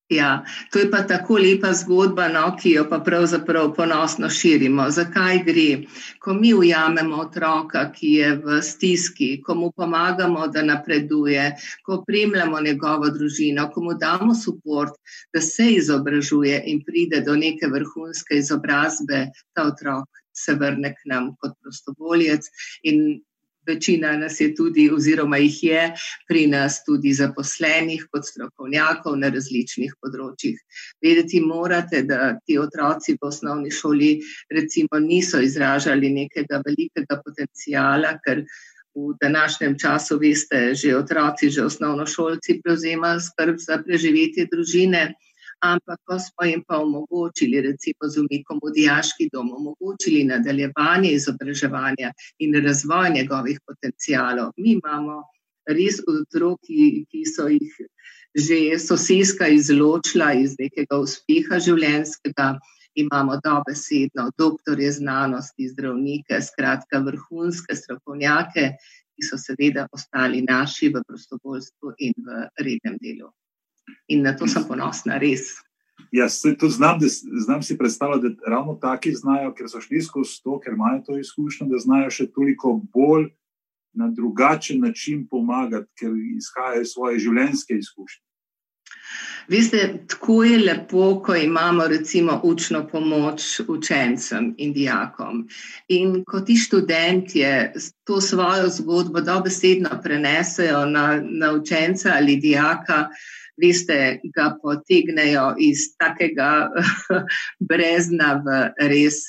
Ja, 0.10 0.46
to 0.72 0.80
je 0.80 0.92
pa 0.92 1.02
tako 1.08 1.38
lepa 1.40 1.72
zgodba, 1.74 2.28
no, 2.28 2.44
ki 2.60 2.74
jo 2.76 2.84
pa 2.90 3.00
pravzaprav 3.00 3.72
ponosno 3.76 4.30
širimo. 4.30 4.90
Zakaj 4.92 5.40
gre? 5.48 5.86
Ko 6.20 6.34
mi 6.34 6.54
ujamemo 6.54 7.22
otroka, 7.24 7.86
ki 7.96 8.12
je 8.20 8.34
v 8.44 8.60
stiski, 8.62 9.30
ko 9.42 9.56
mu 9.56 9.72
pomagamo, 9.72 10.48
da 10.48 10.62
napreduje, 10.64 11.48
ko 11.86 12.02
opremljamo 12.02 12.62
njegovo 12.62 13.10
družino, 13.10 13.70
ko 13.72 13.82
mu 13.82 13.94
damo 13.94 14.36
podporo, 14.46 14.94
da 15.34 15.42
se 15.42 15.72
izobražuje 15.80 16.62
in 16.68 16.84
pride 16.84 17.24
do 17.26 17.36
neke 17.36 17.68
vrhunske 17.68 18.44
izobrazbe, 18.44 19.30
ta 19.54 19.70
otrok 19.72 20.24
se 20.36 20.56
vrne 20.56 20.94
k 20.94 21.10
nam 21.10 21.36
kot 21.40 21.56
prostovoljec 21.62 22.50
in 22.84 23.22
Večina 23.68 24.18
nas 24.18 24.40
je 24.42 24.50
tudi, 24.56 24.90
oziroma 24.92 25.38
jih 25.38 25.64
je 25.64 25.84
pri 26.28 26.48
nas 26.52 26.82
tudi 26.84 27.14
zaposlenih 27.14 28.06
kot 28.12 28.28
strokovnjakov 28.28 29.16
na 29.22 29.30
različnih 29.32 29.96
področjih. 30.04 30.60
Vedeti 31.04 31.40
morate, 31.42 32.04
da 32.04 32.34
ti 32.46 32.58
otroci 32.60 33.16
v 33.16 33.30
osnovni 33.32 33.72
šoli 33.72 34.14
recimo 34.52 35.00
niso 35.00 35.40
izražali 35.40 36.12
nekega 36.12 36.62
velikega 36.66 37.22
potencijala, 37.24 38.18
ker 38.26 38.44
v 38.94 39.14
današnjem 39.22 39.78
času, 39.80 40.20
veste, 40.22 40.76
že 40.78 40.96
otroci, 40.98 41.50
že 41.50 41.66
osnovnošolci 41.66 42.60
prevzemajo 42.62 43.24
skrb 43.26 43.58
za 43.58 43.80
preživetje 43.82 44.46
družine 44.52 45.14
ampak 45.64 46.00
ko 46.08 46.20
smo 46.20 46.46
jim 46.48 46.64
pa 46.68 46.80
omogočili, 46.84 47.62
recimo 47.62 48.10
z 48.10 48.20
umikom 48.24 48.60
v 48.64 48.74
diaški 48.78 49.30
dom, 49.34 49.52
omogočili 49.60 50.24
nadaljevanje 50.28 51.12
izobraževanja 51.18 52.12
in 52.40 52.58
razvoj 52.66 53.14
njegovih 53.18 53.60
potencijalov. 53.68 54.52
Mi 54.58 54.76
imamo 54.80 55.24
res 55.78 56.02
otroki, 56.08 57.06
ki 57.10 57.26
so 57.36 57.48
jih 57.48 57.82
že 58.34 58.80
sosedska 58.82 59.48
izločila 59.48 60.32
iz 60.34 60.56
nekega 60.58 60.98
uspeha 60.98 61.60
življenjskega. 61.62 62.56
Imamo 62.98 63.40
dobesedno 63.42 64.28
doktorje 64.38 64.92
znanosti, 64.98 65.70
zdravnike, 65.70 66.42
skratka 66.42 67.02
vrhunske 67.06 67.78
strokovnjake, 67.78 68.66
ki 69.14 69.26
so 69.30 69.38
seveda 69.38 69.88
ostali 69.94 70.42
naši 70.46 70.90
v 70.94 71.02
prostovoljstvu 71.08 71.94
in 72.10 72.14
v 72.26 72.44
rednem 72.58 73.00
delu. 73.02 73.30
In 74.08 74.24
na 74.24 74.36
to 74.38 74.48
sem 74.48 74.66
ponosna, 74.68 75.18
res. 75.18 75.54
Jaz 76.14 76.42
to 76.60 76.70
znam, 76.70 77.00
da, 77.00 77.08
znam 77.46 77.64
si 77.64 77.78
predstavljati, 77.78 78.36
da 78.36 78.52
ravno 78.56 78.76
taki 78.82 79.14
znajo, 79.16 79.54
ker 79.54 79.70
so 79.70 79.82
šli 79.82 80.02
skozi 80.02 80.42
to, 80.44 80.60
ker 80.60 80.74
imajo 80.74 81.02
to 81.08 81.18
izkušnjo, 81.20 81.68
da 81.72 81.80
znajo 81.82 82.12
še 82.14 82.28
toliko 82.32 82.76
bolj 82.94 83.32
na 83.94 84.10
drugačen 84.10 84.82
način 84.82 85.28
pomagati, 85.30 85.90
ker 86.00 86.14
izhajajo 86.38 86.82
iz 86.82 86.94
svoje 86.94 87.20
življenjske 87.20 87.78
izkušnje. 87.78 88.24
Veste, 89.48 89.80
tako 90.08 90.44
je 90.44 90.58
lepo, 90.60 91.22
ko 91.26 91.36
imamo 91.36 91.88
recimo 91.88 92.40
učno 92.44 92.88
pomoč 92.88 93.60
učencem 93.68 94.54
in 94.58 94.74
dijakom. 94.74 95.48
In 95.88 96.24
ko 96.24 96.42
ti 96.42 96.56
študentje 96.58 97.74
to 98.04 98.22
svojo 98.22 98.70
zgodbo 98.70 99.22
dobesedno 99.22 100.00
prenesejo 100.04 100.86
na, 100.86 101.22
na 101.24 101.52
učenca 101.52 102.14
ali 102.16 102.38
dijaka, 102.38 103.10
veste, 103.62 104.20
ga 104.36 104.54
potegnejo 104.62 105.54
iz 105.60 105.92
takega 106.00 106.70
brezna 107.70 108.38
v 108.46 108.62
res 108.90 109.20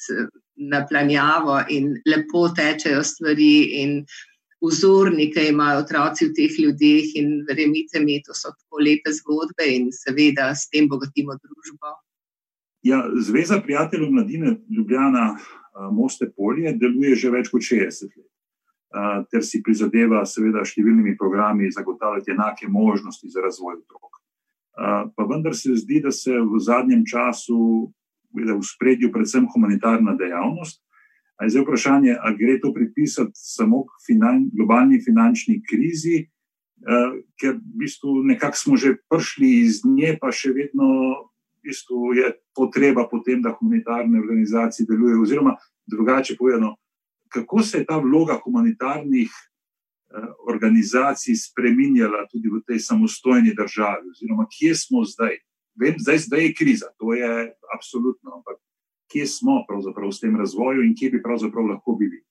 naplanjavo 0.54 1.58
in 1.68 1.94
lepo 2.06 2.48
tečejo 2.54 3.02
stvari 3.02 3.82
in 3.82 4.04
vzornike 4.64 5.48
imajo 5.50 5.82
otroci 5.82 6.28
v 6.28 6.34
teh 6.36 6.58
ljudeh 6.58 7.16
in 7.20 7.32
verjemite 7.48 8.00
mi, 8.00 8.22
to 8.22 8.34
so 8.34 8.52
tako 8.54 8.80
lepe 8.80 9.12
zgodbe 9.12 9.66
in 9.68 9.90
seveda 9.92 10.54
s 10.54 10.70
tem 10.72 10.88
bogatimo 10.88 11.36
družbo. 11.36 11.98
Ja, 12.84 13.04
Zveza 13.16 13.60
prijateljev 13.64 14.10
mladine 14.12 14.56
Ljubljana 14.76 15.38
Moste 15.92 16.30
Polje 16.36 16.72
deluje 16.72 17.16
že 17.16 17.30
več 17.32 17.50
kot 17.52 17.64
60 17.64 18.12
let 18.16 18.33
ter 19.30 19.42
si 19.42 19.62
prizadeva, 19.62 20.22
seveda, 20.28 20.62
številnimi 20.62 21.16
programi 21.18 21.72
zagotavljati 21.72 22.34
enake 22.34 22.68
možnosti 22.70 23.30
za 23.30 23.42
razvoj 23.42 23.80
otrok. 23.82 24.20
Pa 25.14 25.26
vendar 25.30 25.54
se 25.54 25.74
zdi, 25.78 26.00
da 26.02 26.12
se 26.14 26.34
v 26.34 26.60
zadnjem 26.62 27.04
času 27.06 27.90
v 28.34 28.60
spredju 28.62 29.12
predvsem 29.14 29.46
humanitarna 29.50 30.16
dejavnost. 30.18 30.80
Zdaj 31.34 31.60
je 31.60 31.64
vprašanje, 31.64 32.12
ali 32.14 32.38
gre 32.38 32.54
to 32.62 32.70
pripisati 32.74 33.34
samo 33.34 33.84
finan, 34.06 34.48
globalni 34.54 35.00
finančni 35.02 35.60
krizi, 35.66 36.28
ker 37.40 37.58
v 37.58 37.78
bistvu 37.82 38.22
nekako 38.30 38.58
smo 38.58 38.74
že 38.78 38.94
prišli 39.10 39.50
iz 39.66 39.82
nje, 39.86 40.14
pa 40.20 40.30
še 40.30 40.54
vedno 40.54 40.86
v 41.62 41.70
bistvu 41.70 42.14
je 42.14 42.30
potreba 42.54 43.06
potem, 43.10 43.42
da 43.42 43.54
humanitarne 43.54 44.20
organizacije 44.20 44.86
delujejo, 44.86 45.22
oziroma 45.22 45.56
drugače 45.90 46.36
povedano 46.38 46.76
kako 47.34 47.62
se 47.62 47.78
je 47.78 47.86
ta 47.86 47.98
vloga 47.98 48.38
humanitarnih 48.44 49.30
eh, 49.30 50.28
organizacij 50.48 51.34
spremenjala 51.36 52.26
tudi 52.30 52.48
v 52.48 52.62
tej 52.66 52.78
samostojni 52.78 53.54
državi, 53.54 54.10
oziroma 54.14 54.46
kje 54.50 54.74
smo 54.74 55.04
zdaj. 55.04 55.40
Vem, 55.74 55.98
zdaj, 55.98 56.18
zdaj 56.28 56.44
je 56.44 56.54
kriza, 56.54 56.86
to 56.98 57.14
je 57.14 57.50
absolutno, 57.74 58.38
ampak 58.38 58.60
kje 59.10 59.26
smo 59.26 59.64
pravzaprav 59.68 60.12
s 60.12 60.22
tem 60.22 60.36
razvojem 60.36 60.84
in 60.86 60.94
kje 60.94 61.10
bi 61.10 61.22
pravzaprav 61.22 61.66
lahko 61.66 61.96
bili. 61.98 62.22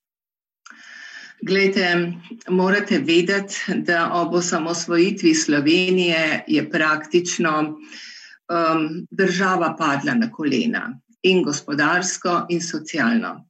Glede, 1.43 2.13
morate 2.50 3.00
vedeti, 3.03 3.55
da 3.83 4.13
ob 4.13 4.33
osamosvojitvi 4.33 5.33
Slovenije 5.36 6.43
je 6.48 6.69
praktično 6.69 7.60
um, 7.67 9.07
država 9.12 9.75
padla 9.79 10.13
na 10.13 10.31
kolena 10.31 11.00
in 11.24 11.43
gospodarsko, 11.43 12.45
in 12.50 12.62
socialno. 12.62 13.50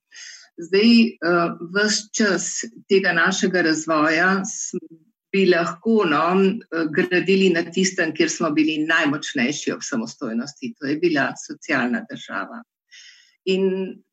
Zdaj, 0.61 0.89
uh, 0.89 1.29
eh, 1.29 1.55
vse 1.73 2.09
čas 2.13 2.49
tega 2.89 3.13
našega 3.13 3.63
razvoja 3.65 4.43
bi 5.33 5.47
lahko 5.49 6.03
no, 6.05 6.25
gradili 6.93 7.49
na 7.49 7.63
tistem, 7.65 8.11
kjer 8.13 8.29
smo 8.29 8.51
bili 8.53 8.77
najmočnejši 8.85 9.71
ob 9.73 9.81
samostojnosti, 9.81 10.73
to 10.77 10.85
je 10.85 10.97
bila 11.01 11.31
socialna 11.47 12.03
država. 12.09 12.61
In 13.49 13.63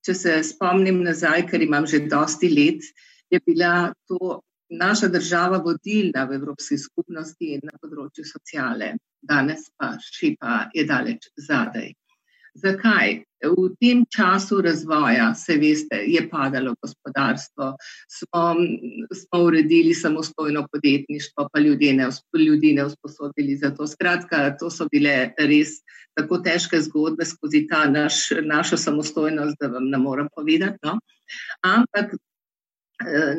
če 0.00 0.14
se 0.16 0.38
spomnim 0.49 1.02
nazaj, 1.04 1.44
ker 1.50 1.62
imam 1.62 1.87
že 1.87 2.06
dosti 2.09 2.49
let, 2.49 2.88
je 3.30 3.40
bila 3.47 3.92
to 4.09 4.40
naša 4.70 5.09
država 5.09 5.61
vodilna 5.62 6.25
v 6.25 6.38
Evropski 6.40 6.78
skupnosti 6.78 7.59
na 7.62 7.76
področju 7.82 8.25
sociale, 8.26 8.94
danes 9.20 9.68
pa 9.76 9.92
šipa 10.00 10.70
je 10.75 10.87
daleč 10.88 11.28
zadaj. 11.37 11.92
Zakaj? 12.62 13.23
V 13.40 13.71
tem 13.81 14.02
času 14.05 14.61
razvoja, 14.61 15.31
se 15.35 15.57
veste, 15.57 15.97
je 16.07 16.21
padalo 16.29 16.75
gospodarstvo, 16.83 17.71
smo, 18.12 18.43
smo 19.17 19.40
uredili 19.47 19.95
samostojno 19.95 20.67
podjetništvo, 20.73 21.49
pa 21.52 21.61
ljudi 21.61 21.93
ne, 21.93 22.09
ljudi 22.38 22.75
ne 22.76 22.85
usposobili 22.85 23.57
za 23.57 23.71
to. 23.71 23.87
Skratka, 23.87 24.57
to 24.61 24.71
so 24.71 24.87
bile 24.93 25.33
res 25.38 25.81
tako 26.19 26.43
težke 26.45 26.81
zgodbe 26.85 27.25
skozi 27.25 27.64
ta 27.71 27.87
naš, 27.88 28.29
našo 28.45 28.76
samostojnost, 28.76 29.57
da 29.61 29.73
vam 29.73 29.88
ne 29.88 29.99
morem 29.99 30.29
povedati. 30.37 30.79
No? 30.83 30.99
Ampak 31.64 32.12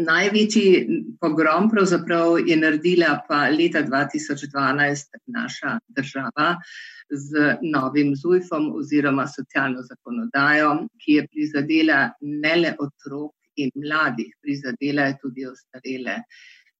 največji 0.05 0.87
pogrom 1.21 1.69
je 2.45 2.57
naredila 2.57 3.21
pa 3.27 3.49
leta 3.49 3.83
2012 3.83 5.19
naša 5.27 5.79
država 5.87 6.55
z 7.11 7.57
novim 7.61 8.15
ZUJF-om 8.15 8.71
oziroma 8.75 9.27
socialno 9.27 9.81
zakonodajo, 9.81 10.87
ki 11.01 11.11
je 11.13 11.27
prizadela 11.27 12.11
ne 12.21 12.55
le 12.55 12.75
otrok 12.79 13.31
in 13.55 13.71
mladih, 13.75 14.33
prizadela 14.41 15.09
je 15.09 15.17
tudi 15.21 15.45
ostarele. 15.45 16.23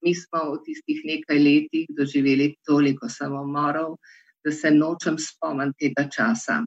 Mi 0.02 0.16
smo 0.16 0.54
v 0.54 0.64
tistih 0.66 1.02
nekaj 1.06 1.40
letih 1.40 1.88
doživeli 1.90 2.56
toliko 2.66 3.10
samomorov, 3.10 3.98
da 4.44 4.52
se 4.52 4.72
nočem 4.72 5.18
spomniti 5.20 5.92
tega 5.92 6.10
časa. 6.10 6.64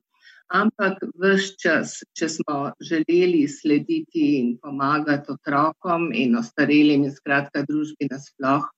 Ampak 0.54 1.00
vse 1.18 1.56
čas, 1.58 1.92
če 2.14 2.28
smo 2.30 2.58
želeli 2.78 3.42
slediti 3.50 4.26
in 4.38 4.52
pomagati 4.62 5.32
otrokom 5.34 6.12
in 6.14 6.37
ostarelim, 6.38 7.08
in 7.08 7.14
skratka 7.14 7.64
družbi 7.66 8.06
nasploh, 8.12 8.68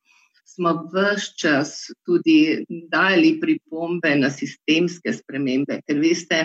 smo 0.49 0.73
vse 0.95 1.35
čas 1.42 1.75
tudi 2.09 2.64
dali 2.95 3.35
pripombe 3.42 4.14
na 4.23 4.30
sistemske 4.33 5.12
spremembe, 5.18 5.83
ker 5.85 6.00
veste, 6.00 6.40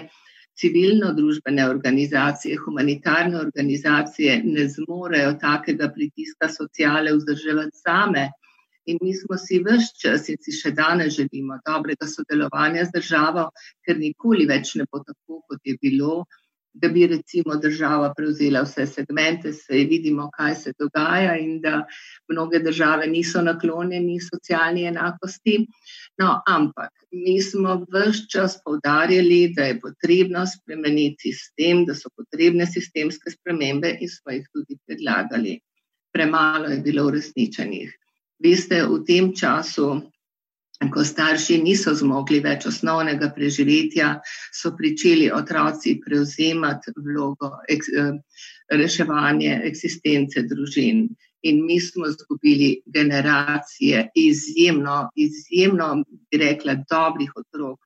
civilno-družbene 0.59 1.63
organizacije, 1.69 2.57
humanitarne 2.65 3.39
organizacije 3.39 4.41
ne 4.43 4.67
zmorejo 4.69 5.37
takega 5.39 5.87
pritiska 5.95 6.51
sociale 6.51 7.15
vzdrževati 7.15 7.83
same. 7.85 8.27
In 8.89 8.97
mi 9.01 9.13
smo 9.13 9.37
si 9.37 9.59
vse 9.65 9.91
čas 10.01 10.29
in 10.33 10.39
si 10.41 10.53
še 10.57 10.71
danes 10.77 11.13
želimo 11.17 11.59
dobrega 11.67 12.07
sodelovanja 12.09 12.85
z 12.87 12.97
državo, 12.97 13.49
ker 13.85 13.99
nikoli 13.99 14.47
več 14.49 14.75
ne 14.79 14.87
bo 14.89 15.03
tako, 15.05 15.43
kot 15.49 15.61
je 15.65 15.77
bilo 15.81 16.23
da 16.73 16.87
bi 16.87 17.07
recimo 17.07 17.55
država 17.55 18.13
prevzela 18.17 18.61
vse 18.63 18.85
segmente, 18.87 19.53
se 19.53 19.73
vidimo, 19.89 20.29
kaj 20.37 20.55
se 20.55 20.73
dogaja 20.79 21.35
in 21.37 21.59
da 21.61 21.85
mnoge 22.29 22.59
države 22.59 23.07
niso 23.07 23.41
naklonjeni 23.41 24.19
socialni 24.21 24.85
enakosti. 24.87 25.57
No, 26.21 26.41
ampak 26.47 26.91
mi 27.11 27.41
smo 27.41 27.75
vse 27.81 28.27
čas 28.31 28.57
povdarjali, 28.65 29.53
da 29.55 29.63
je 29.63 29.79
potrebno 29.79 30.45
spremeniti 30.47 31.31
sistem, 31.31 31.85
da 31.85 31.95
so 31.95 32.09
potrebne 32.15 32.67
sistemske 32.67 33.31
spremembe 33.31 33.97
in 33.99 34.09
smo 34.09 34.31
jih 34.31 34.47
tudi 34.53 34.79
predlagali. 34.85 35.59
Premalo 36.13 36.71
je 36.71 36.79
bilo 36.79 37.07
uresničenih. 37.07 37.97
Veste, 38.41 38.81
v 38.89 39.03
tem 39.05 39.33
času 39.37 40.01
ko 40.89 41.03
starši 41.05 41.59
niso 41.61 41.93
zmogli 41.93 42.39
več 42.41 42.65
osnovnega 42.65 43.29
preživetja, 43.35 44.15
so 44.55 44.71
pričeli 44.77 45.29
otroci 45.33 45.99
prevzemati 46.01 46.93
vlogo 46.97 47.51
ek, 47.69 47.83
eh, 47.97 48.13
reševanja 48.71 49.61
eksistence 49.67 50.41
družin. 50.47 51.09
In 51.43 51.65
mi 51.65 51.79
smo 51.81 52.07
izgubili 52.07 52.81
generacije 52.85 54.09
izjemno, 54.15 55.09
izjemno, 55.15 56.03
bi 56.31 56.37
rekla, 56.37 56.75
dobrih 56.89 57.31
otrok. 57.35 57.79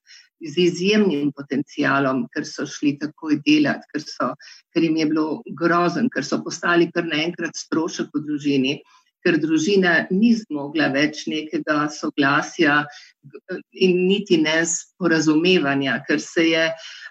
Z 0.46 0.60
izjemnim 0.60 1.32
potencialom, 1.32 2.28
ker 2.34 2.44
so 2.46 2.66
šli 2.68 2.98
takoj 3.00 3.40
delati, 3.46 3.88
ker, 3.94 4.02
so, 4.04 4.34
ker 4.74 4.84
jim 4.84 4.98
je 4.98 5.06
bilo 5.06 5.42
grozen, 5.58 6.10
ker 6.12 6.24
so 6.24 6.44
postali 6.44 6.92
kar 6.92 7.08
naenkrat 7.08 7.56
strošek 7.56 8.12
v 8.14 8.24
družini 8.28 8.76
ker 9.26 9.40
družina 9.42 9.96
ni 10.14 10.36
zmogla 10.38 10.92
več 10.94 11.24
nekega 11.32 11.88
soglasja 11.90 12.84
in 13.74 14.04
niti 14.06 14.38
ne 14.38 14.60
sporazumevanja, 14.70 15.98
ker 16.06 16.22
se 16.22 16.46
je, 16.52 16.66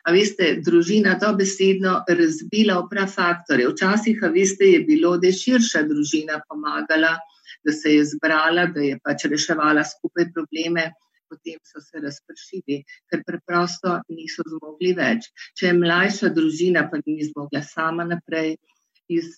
a 0.07 0.15
veste, 0.15 0.51
družina 0.63 1.17
to 1.19 1.33
besedno 1.39 1.97
razbila 2.07 2.79
v 2.83 2.91
prav 2.93 3.11
faktore. 3.11 3.67
Včasih, 3.73 4.23
a 4.23 4.31
veste, 4.35 4.69
je 4.77 4.85
bilo, 4.87 5.17
da 5.19 5.31
je 5.31 5.41
širša 5.41 5.83
družina 5.91 6.39
pomagala, 6.49 7.17
da 7.67 7.73
se 7.75 7.97
je 7.97 8.05
zbrala, 8.13 8.69
da 8.71 8.85
je 8.85 9.01
pač 9.03 9.27
reševala 9.33 9.83
skupaj 9.89 10.31
probleme. 10.37 10.93
Potem 11.33 11.57
so 11.67 11.81
se 11.83 11.99
razpršili, 11.99 12.83
ker 13.11 13.25
preprosto 13.27 13.97
niso 14.13 14.45
zmogli 14.47 14.93
več. 14.95 15.27
Če 15.59 15.71
je 15.71 15.79
mlajša 15.81 16.31
družina, 16.37 16.85
pa 16.93 17.01
ni 17.01 17.25
zmogla 17.27 17.65
sama 17.65 18.05
naprej, 18.07 18.55
iz, 19.09 19.37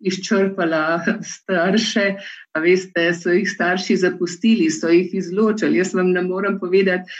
izčrpala 0.00 1.00
starše, 1.22 2.06
a 2.54 2.60
veste, 2.60 3.06
so 3.14 3.34
jih 3.34 3.48
starši 3.50 3.96
zapustili, 4.02 4.70
so 4.70 4.90
jih 4.92 5.14
izločili. 5.14 5.78
Jaz 5.78 5.94
vam 5.94 6.12
ne 6.12 6.22
morem 6.22 6.58
povedati, 6.60 7.10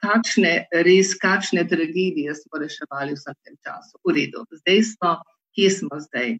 kakšne 0.00 0.52
res, 0.86 1.14
kakšne 1.20 1.66
tragedije 1.68 2.34
smo 2.34 2.60
reševali 2.62 3.14
v 3.14 3.18
vsem 3.18 3.36
tem 3.44 3.56
času. 3.64 3.98
V 4.04 4.16
redu, 4.16 4.44
zdaj 4.62 4.82
smo, 4.94 5.16
kje 5.56 5.70
smo 5.78 6.00
zdaj? 6.08 6.38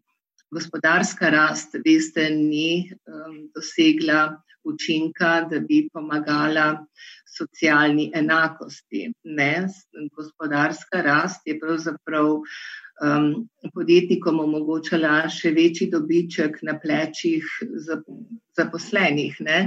Gospodarska 0.51 1.29
rast, 1.31 1.77
veste, 1.85 2.27
ni 2.35 2.91
um, 3.07 3.47
dosegla 3.55 4.41
učinka, 4.67 5.47
da 5.49 5.59
bi 5.59 5.87
pomagala 5.93 6.85
socialni 7.37 8.11
enakosti. 8.15 9.07
Ne, 9.23 9.67
gospodarska 10.15 11.01
rast 11.01 11.47
je 11.47 11.57
pravzaprav 11.59 12.41
um, 13.01 13.27
podjetnikom 13.75 14.39
omogočala 14.43 15.25
še 15.29 15.53
večji 15.57 15.89
dobiček 15.91 16.61
na 16.67 16.77
plečih 16.79 17.47
zaposlenih. 18.57 19.41
Ne? 19.45 19.59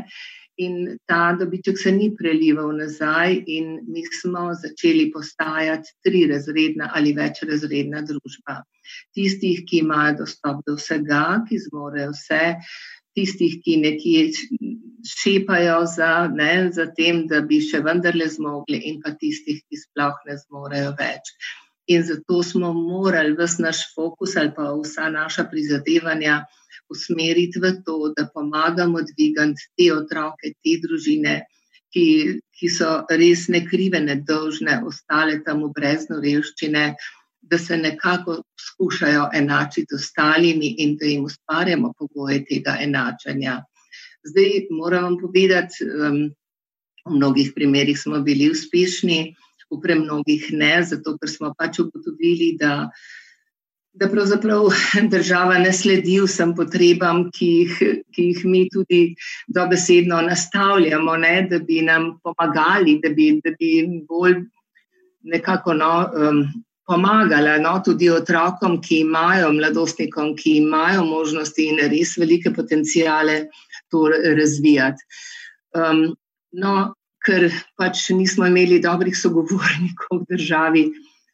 In 0.62 0.98
ta 1.10 1.32
dobiček 1.34 1.78
se 1.78 1.90
ni 1.92 2.12
prelival 2.14 2.76
nazaj, 2.78 3.40
in 3.50 3.80
mi 3.90 4.04
smo 4.20 4.52
začeli 4.54 5.08
postajati 5.10 5.96
tri 6.06 6.26
razredna 6.30 6.92
ali 6.94 7.14
več 7.16 7.42
razredna 7.48 8.04
družba. 8.06 8.60
Tistih, 9.16 9.64
ki 9.66 9.82
imajo 9.82 10.20
dostop 10.22 10.62
do 10.68 10.76
vsega, 10.78 11.24
ki 11.48 11.58
zmorejo 11.66 12.12
vse, 12.14 12.42
tistih, 13.18 13.58
ki 13.64 13.80
nekje 13.82 14.22
šepajo 15.08 15.80
za, 15.90 16.12
ne, 16.30 16.70
za 16.72 16.86
tem, 16.94 17.24
da 17.30 17.42
bi 17.42 17.58
še 17.62 17.82
vendarle 17.82 18.28
zmogli, 18.30 18.78
in 18.90 19.02
pa 19.02 19.14
tistih, 19.18 19.58
ki 19.66 19.80
sploh 19.80 20.22
ne 20.28 20.38
zmorejo 20.38 20.94
več. 21.00 21.34
In 21.86 22.02
zato 22.02 22.42
smo 22.42 22.72
morali 22.72 23.36
vse 23.36 23.62
naš 23.62 23.80
fokus 23.94 24.36
ali 24.40 24.52
pa 24.56 24.70
vsa 24.72 25.10
naša 25.12 25.44
prizadevanja 25.50 26.44
usmeriti 26.90 27.60
v 27.60 27.72
to, 27.84 28.12
da 28.16 28.28
pomagamo 28.34 29.02
dvigati 29.02 29.68
te 29.76 29.90
otroke, 29.92 30.52
te 30.62 30.78
družine, 30.82 31.34
ki, 31.94 32.06
ki 32.56 32.70
so 32.72 32.94
res 33.10 33.46
nekrive, 33.52 34.00
nedolžne, 34.00 34.80
ostale 34.86 35.40
tam 35.46 35.62
v 35.66 35.72
brezno 35.76 36.20
revščine, 36.24 36.86
da 37.44 37.58
se 37.60 37.76
nekako 37.76 38.38
skušajo 38.60 39.28
enačiti 39.36 39.92
z 39.92 40.00
ostalimi 40.00 40.74
in 40.80 40.96
da 40.96 41.06
jim 41.06 41.24
ustvarjamo 41.28 41.92
pogoje 41.98 42.40
tega 42.48 42.78
enačanja. 42.80 43.58
Zdaj 44.24 44.66
moram 44.72 45.18
povedati, 45.20 45.84
um, 45.84 46.20
v 47.04 47.16
mnogih 47.18 47.52
primerih 47.54 47.98
smo 48.00 48.22
bili 48.24 48.48
uspešni 48.50 49.34
v 49.74 49.82
premnogih 49.82 50.48
ne, 50.56 50.78
zato 50.86 51.16
ker 51.18 51.30
smo 51.30 51.52
pač 51.58 51.80
ugotovili, 51.82 52.54
da, 52.60 52.88
da 53.94 54.08
pravzaprav 54.10 54.68
država 55.14 55.58
ne 55.62 55.72
sledi 55.72 56.18
vsem 56.24 56.54
potrebam, 56.56 57.28
ki 57.34 57.50
jih, 57.60 57.78
ki 58.14 58.28
jih 58.30 58.44
mi 58.48 58.64
tudi 58.72 59.02
dobesedno 59.46 60.22
nastavljamo, 60.28 61.16
ne, 61.26 61.34
da 61.50 61.58
bi 61.58 61.82
nam 61.86 62.14
pomagali, 62.22 63.00
da 63.02 63.12
bi, 63.14 63.32
da 63.44 63.54
bi 63.58 63.72
bolj 64.08 64.44
nekako 65.24 65.74
no, 65.74 65.92
um, 66.14 66.44
pomagala 66.86 67.56
no, 67.58 67.78
tudi 67.84 68.10
otrokom, 68.12 68.80
ki 68.82 69.00
imajo, 69.04 69.52
mladostnikom, 69.56 70.34
ki 70.36 70.58
imajo 70.60 71.04
možnosti 71.08 71.68
in 71.70 71.80
res 71.92 72.16
velike 72.20 72.52
potencijale 72.54 73.46
to 73.90 74.04
razvijati. 74.12 75.08
Um, 75.74 76.04
no, 76.52 76.74
ker 77.24 77.48
pač 77.80 78.10
nismo 78.12 78.46
imeli 78.46 78.82
dobrih 78.84 79.16
sogovornikov 79.16 80.22
v 80.22 80.36
državi, 80.36 80.84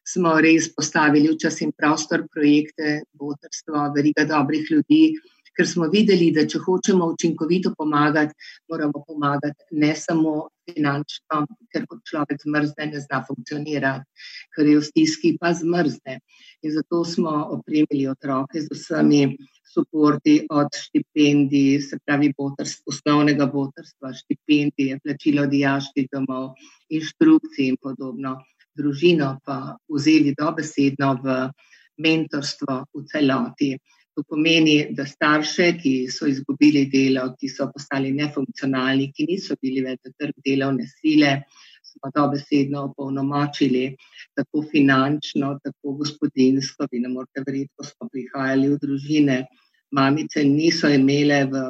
smo 0.06 0.36
res 0.42 0.70
postavili 0.74 1.28
v 1.30 1.38
čas 1.38 1.60
in 1.62 1.74
prostor 1.76 2.24
projekte, 2.32 3.02
botrstvo, 3.18 3.90
veriga 3.94 4.24
dobrih 4.26 4.66
ljudi, 4.70 5.14
ker 5.60 5.68
smo 5.68 5.90
videli, 5.92 6.30
da 6.32 6.46
če 6.48 6.58
hočemo 6.64 7.10
učinkovito 7.12 7.74
pomagati, 7.76 8.32
moramo 8.72 9.02
pomagati 9.04 9.76
ne 9.82 9.90
samo 9.92 10.48
finančno, 10.70 11.42
ker 11.74 11.84
kot 11.90 12.00
človek 12.08 12.40
zmrzne, 12.40 12.86
ne 12.94 13.02
zna 13.02 13.18
funkcionirati, 13.26 14.24
ker 14.56 14.70
je 14.70 14.78
v 14.78 14.86
stiski, 14.86 15.34
pa 15.36 15.52
zmrzne. 15.58 16.16
In 16.64 16.72
zato 16.72 17.02
smo 17.04 17.34
opremili 17.58 18.06
otroke 18.08 18.62
z 18.62 18.72
vsemi 18.72 19.36
suporti 19.68 20.38
od 20.48 20.72
štipendij, 20.86 21.82
se 21.84 22.00
pravi, 22.06 22.32
botrst, 22.38 22.80
osnovnega 22.88 23.44
botrstva, 23.52 24.14
štipendije, 24.16 24.96
plačilo 25.04 25.44
dijaških 25.46 26.08
domov, 26.08 26.54
inštrukcij 26.88 27.74
in 27.74 27.76
podobno. 27.82 28.38
družino 28.78 29.34
pa 29.44 29.76
vzeli 29.90 30.30
dobesedno 30.38 31.08
v 31.20 31.32
mentorstvo 32.00 32.76
v 32.94 33.02
celoti. 33.10 33.74
To 34.20 34.24
pomeni, 34.28 34.90
da 34.92 35.06
starše, 35.08 35.70
ki 35.80 35.90
so 36.12 36.26
izgubili 36.28 36.82
delo, 36.92 37.22
ki 37.40 37.48
so 37.48 37.70
postali 37.72 38.10
nefunkcionalni, 38.12 39.06
ki 39.16 39.24
niso 39.30 39.54
bili 39.62 39.80
več 39.80 40.10
trg 40.20 40.34
delovne 40.44 40.84
sile, 40.90 41.30
smo 41.88 42.10
dobesedno 42.12 42.82
opolnomočili, 42.90 43.86
tako 44.36 44.60
finančno, 44.72 45.54
tako 45.64 45.94
gospodinsko. 46.02 46.90
Vi 46.92 47.00
ne 47.00 47.08
morete 47.14 47.46
verjeti, 47.46 47.72
ko 47.76 47.88
smo 47.88 48.10
prihajali 48.12 48.68
v 48.68 48.78
družine, 48.84 49.38
mamice 49.96 50.44
niso 50.44 50.92
imele 50.92 51.40
v, 51.48 51.64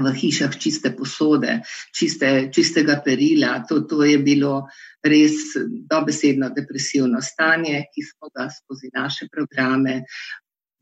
v 0.00 0.16
hišah 0.22 0.56
čiste 0.64 0.96
posode, 0.96 1.60
čiste, 1.92 2.34
čistega 2.56 3.02
perila. 3.04 3.58
To, 3.68 3.82
to 3.84 4.00
je 4.08 4.16
bilo 4.24 4.62
res 5.04 5.58
dobesedno 5.92 6.54
depresivno 6.56 7.20
stanje, 7.20 7.84
ki 7.92 8.08
smo 8.14 8.32
ga 8.32 8.48
skozi 8.48 8.94
naše 8.96 9.28
programe 9.28 10.06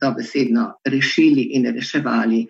dobesedno 0.00 0.72
rešili 0.84 1.42
in 1.58 1.66
reševali. 1.74 2.46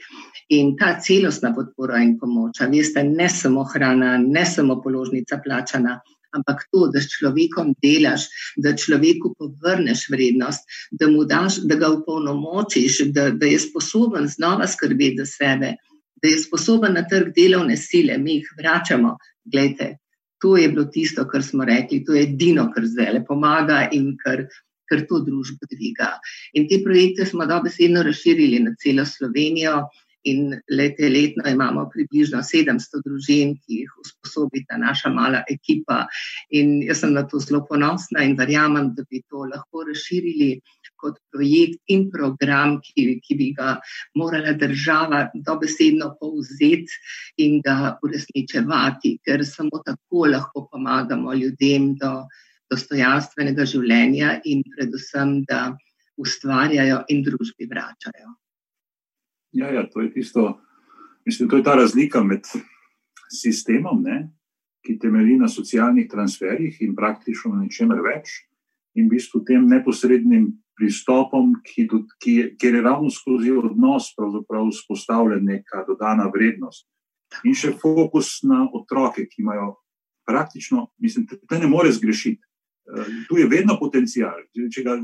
In 0.48 0.76
ta 0.76 0.98
celostna 1.00 1.52
podpora 1.54 1.98
in 2.02 2.16
pomoč, 2.18 2.60
veste, 2.72 3.02
ne 3.04 3.28
samo 3.28 3.64
hrana, 3.64 4.16
ne 4.18 4.44
samo 4.46 4.80
položnica 4.82 5.40
plačana, 5.44 5.98
ampak 6.32 6.64
to, 6.72 6.88
da 6.92 7.00
s 7.00 7.10
človekom 7.12 7.74
delaš, 7.82 8.28
da 8.56 8.74
človeku 8.76 9.34
povrneš 9.38 10.06
vrednost, 10.12 10.64
da, 10.90 11.08
daš, 11.28 11.60
da 11.68 11.76
ga 11.76 11.92
upolnomočiš, 11.98 13.00
da, 13.12 13.30
da 13.30 13.46
je 13.46 13.60
sposoben 13.60 14.28
znova 14.28 14.66
skrbeti 14.66 15.20
za 15.20 15.26
sebe, 15.26 15.74
da 16.22 16.28
je 16.28 16.42
sposoben 16.42 16.94
na 16.94 17.04
trg 17.08 17.32
delovne 17.36 17.76
sile, 17.76 18.18
mi 18.18 18.38
jih 18.38 18.52
vračamo. 18.58 19.16
Glejte, 19.44 19.96
to 20.40 20.56
je 20.56 20.68
bilo 20.68 20.84
tisto, 20.84 21.24
kar 21.28 21.42
smo 21.42 21.64
rekli, 21.64 22.04
to 22.04 22.14
je 22.14 22.22
edino, 22.22 22.68
kar 22.74 22.86
zdaj 22.86 23.12
le 23.12 23.24
pomaga 23.24 23.88
in 23.92 24.16
kar 24.24 24.46
ker 24.88 25.06
to 25.08 25.22
družbo 25.24 25.68
dviga. 25.70 26.16
In 26.54 26.68
te 26.68 26.82
projekte 26.84 27.26
smo 27.26 27.46
dobesedno 27.46 28.02
razširili 28.06 28.60
na 28.64 28.74
celo 28.82 29.06
Slovenijo. 29.06 29.86
In 30.26 30.50
lete, 30.74 31.08
letno 31.08 31.44
imamo 31.46 31.84
približno 31.92 32.40
700 32.42 33.00
družin, 33.04 33.52
ki 33.62 33.76
jih 33.84 33.92
usposobi 34.02 34.64
ta 34.66 34.76
naša 34.76 35.12
mala 35.14 35.44
ekipa. 35.48 36.00
In 36.50 36.82
jaz 36.82 37.04
sem 37.04 37.14
na 37.14 37.22
to 37.30 37.38
zelo 37.40 37.62
ponosna 37.68 38.24
in 38.26 38.34
verjamem, 38.36 38.90
da 38.96 39.06
bi 39.08 39.22
to 39.30 39.46
lahko 39.46 39.86
razširili 39.88 40.50
kot 40.98 41.20
projekt 41.32 41.78
in 41.94 42.08
program, 42.10 42.80
ki, 42.82 43.06
ki 43.24 43.38
bi 43.38 43.52
ga 43.56 43.76
morala 44.18 44.56
država 44.58 45.28
dobesedno 45.46 46.10
povzeti 46.20 46.98
in 47.44 47.60
ga 47.64 47.94
uresničevati, 48.02 49.20
ker 49.24 49.46
samo 49.46 49.82
tako 49.86 50.26
lahko 50.34 50.66
pomagamo 50.72 51.34
ljudem 51.34 51.94
do 52.02 52.12
dostojanstvenega 52.72 53.66
življenja 53.68 54.38
in 54.44 54.62
predvsem, 54.76 55.42
da 55.48 55.76
ustvarjajo 56.18 57.04
in 57.12 57.22
družbi 57.26 57.68
vračajo. 57.70 58.34
Ja, 59.56 59.70
ja, 59.72 59.86
to 59.88 60.02
je 60.04 60.12
tisto, 60.12 60.58
mislim, 61.26 61.48
to 61.48 61.60
je 61.60 61.64
ta 61.64 61.76
razlika 61.78 62.22
med 62.24 62.46
sistemom, 63.32 64.02
ne, 64.02 64.28
ki 64.84 64.98
temelji 65.00 65.38
na 65.38 65.48
socialnih 65.48 66.08
transferjih 66.10 66.76
in 66.84 66.94
praktično 66.96 67.54
na 67.54 67.64
ničemer 67.64 68.02
več, 68.04 68.34
in 68.98 69.06
v 69.06 69.16
bistvu 69.16 69.44
tem 69.46 69.66
neposrednim 69.68 70.50
pristopom, 70.78 71.56
ki, 71.66 71.88
ki, 72.22 72.34
kjer 72.60 72.78
je 72.78 72.84
ravno 72.84 73.10
skozi 73.10 73.50
odnos 73.54 74.12
vzpostavljen 74.14 75.44
neka 75.44 75.84
dodana 75.88 76.28
vrednost. 76.34 76.86
In 77.44 77.56
še 77.58 77.74
fokus 77.76 78.38
na 78.46 78.64
otroke, 78.72 79.26
ki 79.28 79.42
imajo 79.42 79.74
praktično, 80.28 80.86
mislim, 81.02 81.26
da 81.50 81.58
ne 81.58 81.68
more 81.68 81.92
zgrešiti. 81.92 82.47
Tu 83.28 83.36
je 83.36 83.46
vedno 83.46 83.76
potencial. 83.80 84.38
Če, 84.72 84.82
ga, 84.86 84.96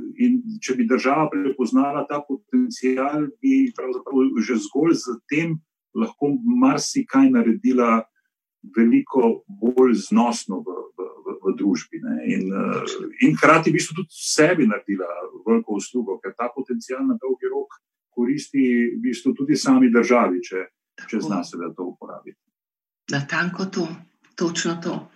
če 0.64 0.76
bi 0.78 0.86
država 0.88 1.28
prepoznala 1.32 2.06
ta 2.08 2.22
potencial, 2.24 3.28
bi 3.42 3.68
že 4.40 4.56
zgolj 4.64 4.96
z 5.02 5.18
tem 5.28 5.58
lahko 5.94 6.32
marsikaj 6.62 7.28
naredila 7.30 8.02
veliko 8.76 9.44
bolj 9.48 9.94
znosno 10.08 10.62
v, 10.64 10.76
v, 10.96 11.08
v, 11.26 11.36
v 11.44 11.54
družbi. 11.60 12.00
In, 12.32 12.48
in 13.20 13.36
hkrati 13.36 13.72
bi 13.74 13.82
tudi 13.84 14.08
sebi 14.08 14.66
naredila 14.66 15.10
veliko 15.44 15.76
uslugo, 15.76 16.16
ker 16.24 16.32
ta 16.32 16.48
potencial 16.54 17.04
na 17.04 17.18
dolgi 17.20 17.52
rok 17.52 17.76
koristi 18.14 18.64
v 18.94 19.02
bistvu 19.02 19.34
tudi 19.34 19.58
sami 19.58 19.90
državi, 19.92 20.40
če, 20.40 20.64
če 21.10 21.20
zna 21.20 21.42
se 21.44 21.58
da 21.60 21.68
to 21.74 21.90
uporabiti. 21.92 22.38
Na 23.12 23.24
tanko 23.28 23.66
to. 23.68 23.86
Točno 24.34 24.78
to. 24.82 25.10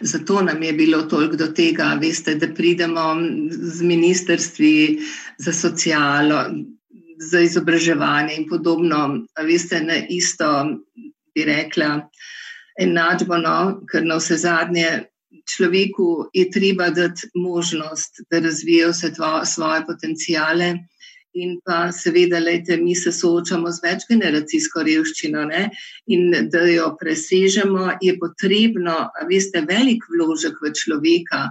Zato 0.00 0.42
nam 0.42 0.62
je 0.62 0.72
bilo 0.72 1.02
toliko 1.02 1.36
do 1.36 1.46
tega, 1.46 1.98
veste, 2.00 2.34
da 2.34 2.48
pridemo 2.54 3.14
z 3.50 3.82
ministrstvi 3.82 4.98
za 5.38 5.52
socialo, 5.52 6.40
za 7.30 7.40
izobraževanje 7.40 8.34
in 8.36 8.48
podobno. 8.48 9.26
Veste, 9.46 9.80
na 9.80 10.00
isto 10.08 10.50
bi 11.34 11.44
rekla, 11.44 12.08
enačbo, 12.80 13.38
no, 13.38 13.58
ker 13.90 14.04
na 14.04 14.18
vse 14.18 14.36
zadnje 14.36 14.88
človeku 15.46 16.30
je 16.34 16.50
treba 16.50 16.90
dati 16.90 17.30
možnost, 17.34 18.20
da 18.30 18.38
razvije 18.38 18.90
vse 18.90 19.12
svoje 19.44 19.86
potencijale. 19.86 20.74
In 21.36 21.58
pa 21.60 21.90
seveda, 21.92 22.38
lejte, 22.40 22.76
mi 22.80 22.94
se 22.96 23.10
soočamo 23.12 23.68
z 23.68 23.82
večgeneracijsko 23.84 24.84
revščino 24.88 25.42
ne? 25.50 25.66
in 26.16 26.30
da 26.52 26.62
jo 26.70 26.86
presežemo, 27.00 27.90
je 28.00 28.14
potrebno, 28.22 28.94
veste, 29.28 29.60
velik 29.68 30.06
vložek 30.12 30.62
v 30.64 30.72
človeka, 30.80 31.42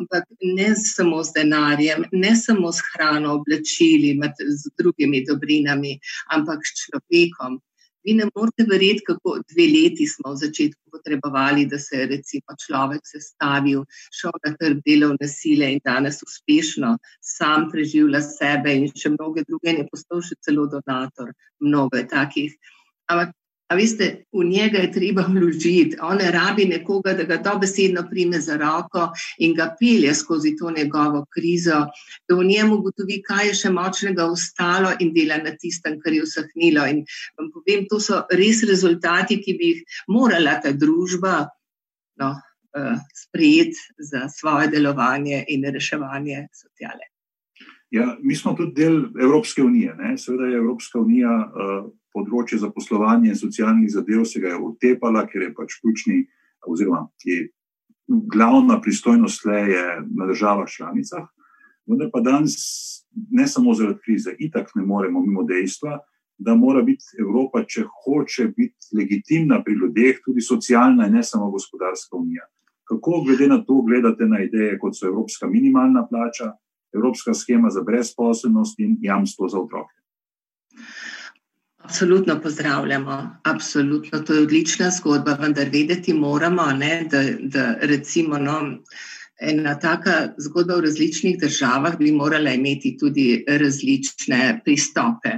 ampak 0.00 0.24
ne 0.56 0.70
samo 0.80 1.20
z 1.24 1.36
denarjem, 1.36 2.08
ne 2.12 2.32
samo 2.40 2.72
s 2.72 2.80
hrano, 2.92 3.36
oblačili, 3.40 4.14
z 4.40 4.72
drugimi 4.80 5.24
dobrinami, 5.28 5.98
ampak 6.32 6.64
s 6.64 6.86
človekom. 6.86 7.60
Vi 8.04 8.14
ne 8.14 8.26
morete 8.34 8.66
verjeti, 8.70 9.04
kako 9.06 9.38
dve 9.50 9.66
leti 9.74 10.06
smo 10.06 10.34
v 10.34 10.40
začetku 10.42 10.90
potrebovali, 10.92 11.66
da 11.66 11.78
se 11.78 11.96
je 11.96 12.08
recimo 12.10 12.56
človek 12.66 13.06
sestavil, 13.08 13.84
šel 14.12 14.34
na 14.44 14.52
trg 14.60 14.82
delovne 14.86 15.28
sile 15.28 15.70
in 15.72 15.80
danes 15.84 16.20
uspešno 16.26 16.96
sam 17.20 17.70
preživlja 17.72 18.20
sebe 18.26 18.76
in 18.76 18.90
še 18.92 19.14
mnoge 19.16 19.46
druge, 19.48 19.72
in 19.72 19.82
je 19.82 19.88
postal 19.92 20.20
še 20.24 20.36
celo 20.44 20.66
donator. 20.68 21.32
Mnogo 21.64 21.96
je 22.00 22.08
takih. 22.08 22.58
Ampak 23.08 23.32
A 23.72 23.76
veste, 23.76 24.26
v 24.32 24.44
njega 24.44 24.78
je 24.78 24.90
treba 24.92 25.22
vložiti, 25.24 25.96
on 26.02 26.18
rabi 26.20 26.66
nekoga, 26.68 27.14
da 27.16 27.24
ga 27.24 27.38
dobesedno 27.40 28.02
prime 28.10 28.40
za 28.40 28.58
roko 28.60 29.06
in 29.38 29.54
ga 29.56 29.70
pelje 29.80 30.14
skozi 30.14 30.52
to 30.56 30.70
njegovo 30.70 31.24
krizo, 31.32 31.86
da 32.28 32.36
v 32.36 32.44
njemu 32.44 32.76
ugotovi, 32.76 33.22
kaj 33.24 33.48
je 33.48 33.54
še 33.62 33.72
močnega 33.72 34.26
ostalo 34.28 34.92
in 35.00 35.14
dela 35.16 35.40
na 35.40 35.56
tistem, 35.56 35.96
kar 36.00 36.12
je 36.12 36.26
usahnilo. 36.26 36.84
In 36.92 37.02
vam 37.40 37.48
povem, 37.56 37.88
to 37.88 38.00
so 38.00 38.20
res 38.30 38.62
rezultati, 38.68 39.40
ki 39.40 39.56
bi 39.56 39.72
jih 39.72 39.98
morala 40.12 40.58
ta 40.60 40.74
družba 40.76 41.48
no, 42.20 42.30
uh, 42.76 42.94
sprejeti 43.16 43.80
za 43.98 44.28
svoje 44.28 44.68
delovanje 44.76 45.40
in 45.48 45.64
reševanje 45.64 46.46
sociale. 46.52 47.08
Ja, 47.90 48.12
mi 48.20 48.36
smo 48.36 48.52
tudi 48.58 48.76
del 48.76 49.04
Evropske 49.16 49.62
unije. 49.62 49.94
Ne? 49.96 50.18
Seveda 50.18 50.52
je 50.52 50.56
Evropska 50.60 50.98
unija. 51.00 51.32
Uh, 51.48 51.92
področje 52.14 52.60
zaposlovanja 52.62 53.32
in 53.32 53.38
socialnih 53.38 53.90
zadev 53.90 54.24
se 54.28 54.40
ga 54.40 54.54
je 54.54 54.62
utepala, 54.62 55.26
ker 55.26 55.48
je 55.48 55.52
pač 55.54 55.78
ključni, 55.82 56.22
oziroma 56.70 57.08
je 57.24 57.48
glavna 58.08 58.80
pristojnost 58.80 59.44
le 59.48 59.62
na 60.14 60.26
državah 60.28 60.68
članicah. 60.68 61.26
Vendar 61.86 62.10
pa 62.12 62.20
danes, 62.24 62.56
ne 63.30 63.46
samo 63.48 63.74
zaradi 63.74 64.00
krize, 64.04 64.34
itak 64.38 64.70
ne 64.76 64.84
moremo 64.86 65.20
mimo 65.24 65.44
dejstva, 65.44 65.98
da 66.38 66.54
mora 66.54 66.82
biti 66.82 67.16
Evropa, 67.20 67.62
če 67.64 67.84
hoče 68.04 68.48
biti 68.56 68.96
legitimna 68.96 69.60
pri 69.64 69.76
ljudeh, 69.78 70.20
tudi 70.24 70.42
socialna 70.42 71.06
in 71.06 71.18
ne 71.18 71.22
samo 71.22 71.50
gospodarska 71.50 72.16
unija. 72.16 72.46
Kako 72.88 73.22
glede 73.26 73.48
na 73.48 73.62
to 73.64 73.80
gledate 73.82 74.26
na 74.28 74.42
ideje, 74.44 74.78
kot 74.78 74.96
so 74.96 75.06
Evropska 75.06 75.48
minimalna 75.48 76.06
plača, 76.08 76.52
Evropska 76.94 77.34
schema 77.34 77.70
za 77.70 77.82
brezposobnost 77.82 78.80
in 78.80 78.96
jamstvo 79.00 79.48
za 79.48 79.60
otroke? 79.60 79.94
Absolutno 81.84 82.40
pozdravljamo, 82.40 83.36
absolutno 83.42 84.18
to 84.18 84.34
je 84.34 84.42
odlična 84.42 84.90
zgodba, 84.90 85.36
vendar 85.40 85.68
vedeti 85.68 86.14
moramo, 86.14 86.62
ne, 86.72 87.06
da, 87.10 87.22
da 87.40 87.74
recimo 87.80 88.38
no, 88.38 88.78
ena 89.40 89.74
taka 89.78 90.14
zgodba 90.38 90.78
v 90.78 90.86
različnih 90.86 91.36
državah 91.40 91.98
bi 91.98 92.12
morala 92.12 92.54
imeti 92.56 92.96
tudi 93.00 93.44
različne 93.48 94.60
pristope. 94.64 95.34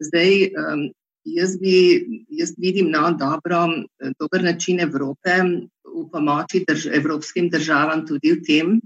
Zdaj, 0.00 0.32
um, 0.56 0.86
jaz, 1.24 1.58
bi, 1.60 1.76
jaz 2.28 2.54
vidim 2.56 2.88
no, 2.90 3.10
dobro, 3.20 3.66
dober 4.20 4.44
način 4.44 4.80
Evrope 4.80 5.42
v 5.84 6.08
pomoči 6.12 6.64
drž 6.68 6.86
evropskim 6.86 7.50
državam 7.52 8.06
tudi 8.06 8.32
v 8.32 8.42
tem, 8.48 8.80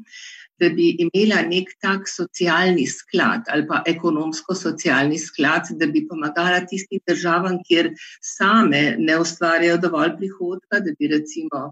da 0.61 0.69
bi 0.77 0.91
imela 1.05 1.41
nek 1.49 1.73
tak 1.83 2.09
socialni 2.09 2.87
sklad 2.87 3.49
ali 3.53 3.67
pa 3.69 3.83
ekonomsko-socialni 3.87 5.19
sklad, 5.19 5.73
da 5.81 5.87
bi 5.87 6.07
pomagala 6.09 6.61
tistim 6.71 7.01
državam, 7.09 7.61
kjer 7.69 7.93
same 8.23 8.83
ne 8.99 9.19
ustvarjajo 9.19 9.81
dovolj 9.87 10.17
prihodka, 10.19 10.81
da 10.85 10.95
bi 10.99 11.11
recimo 11.15 11.71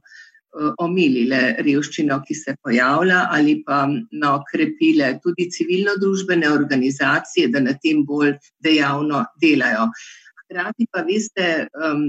omilile 0.82 1.40
revščino, 1.64 2.20
ki 2.26 2.34
se 2.34 2.54
pojavlja, 2.62 3.26
ali 3.34 3.58
pa 3.66 3.82
no, 3.88 4.32
krepile 4.50 5.10
tudi 5.22 5.48
civilno-družbene 5.54 6.48
organizacije, 6.50 7.50
da 7.52 7.60
na 7.60 7.74
tem 7.82 8.04
bolj 8.06 8.34
dejavno 8.64 9.24
delajo. 9.42 9.88
Hkrati 10.42 10.88
pa, 10.90 11.04
veste, 11.04 11.68
um, 11.76 12.08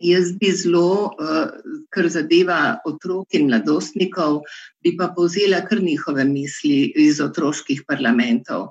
jaz 0.00 0.32
bi 0.40 0.50
zelo, 0.56 1.12
uh, 1.12 1.52
kar 1.92 2.08
zadeva 2.08 2.80
otrok 2.88 3.36
in 3.36 3.46
mladostnikov, 3.48 4.40
bi 4.82 4.96
pa 4.96 5.10
povzela 5.16 5.60
kar 5.68 5.82
njihove 5.82 6.24
misli 6.24 6.92
iz 6.96 7.20
otroških 7.20 7.84
parlamentov. 7.88 8.70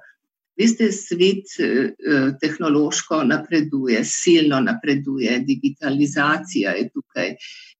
Veste, 0.59 0.89
svet 0.91 1.53
eh, 1.63 1.93
tehnološko 2.41 3.21
napreduje, 3.23 4.01
silno 4.03 4.57
napreduje, 4.59 5.37
digitalizacija 5.47 6.73
je 6.75 6.89
tukaj. 6.91 7.29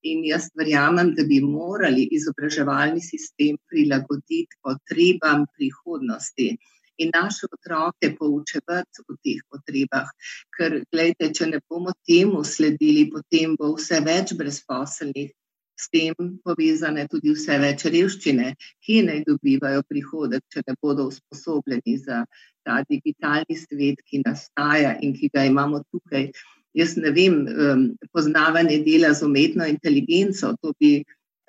In 0.08 0.22
jaz 0.24 0.48
verjamem, 0.56 1.12
da 1.18 1.26
bi 1.28 1.42
morali 1.44 2.08
izobraževalni 2.16 3.04
sistem 3.04 3.58
prilagoditi 3.68 4.62
potrebam 4.64 5.44
prihodnosti 5.58 6.54
in 7.00 7.12
naše 7.16 7.48
otroke 7.52 8.12
poučevati 8.20 9.04
o 9.08 9.18
teh 9.24 9.42
potrebah. 9.50 10.08
Ker, 10.56 10.82
gledajte, 10.92 11.32
če 11.38 11.50
ne 11.54 11.60
bomo 11.70 11.96
temu 12.08 12.44
sledili, 12.44 13.10
potem 13.14 13.56
bo 13.60 13.74
vse 13.76 14.02
več 14.06 14.36
brezposelnih, 14.40 15.32
s 15.80 15.88
tem 15.88 16.14
povezane 16.44 17.08
tudi 17.08 17.32
vse 17.32 17.56
več 17.64 17.86
revščine, 17.88 18.54
ki 18.84 19.00
naj 19.08 19.24
dobivajo 19.30 19.84
prihodek, 19.88 20.44
če 20.52 20.64
ne 20.68 20.76
bodo 20.82 21.08
usposobljeni 21.12 21.96
za 22.04 22.26
ta 22.68 22.82
digitalni 22.90 23.56
svet, 23.56 24.04
ki 24.04 24.24
nastaja 24.26 24.98
in 25.00 25.16
ki 25.16 25.32
ga 25.34 25.48
imamo 25.48 25.84
tukaj. 25.88 26.30
Jaz 26.78 26.98
ne 27.02 27.10
vem, 27.16 27.40
um, 27.50 27.86
poznavanje 28.14 28.82
dela 28.86 29.14
z 29.16 29.26
umetno 29.26 29.66
inteligenco, 29.66 30.52
to, 30.62 30.76
bi, 30.78 31.00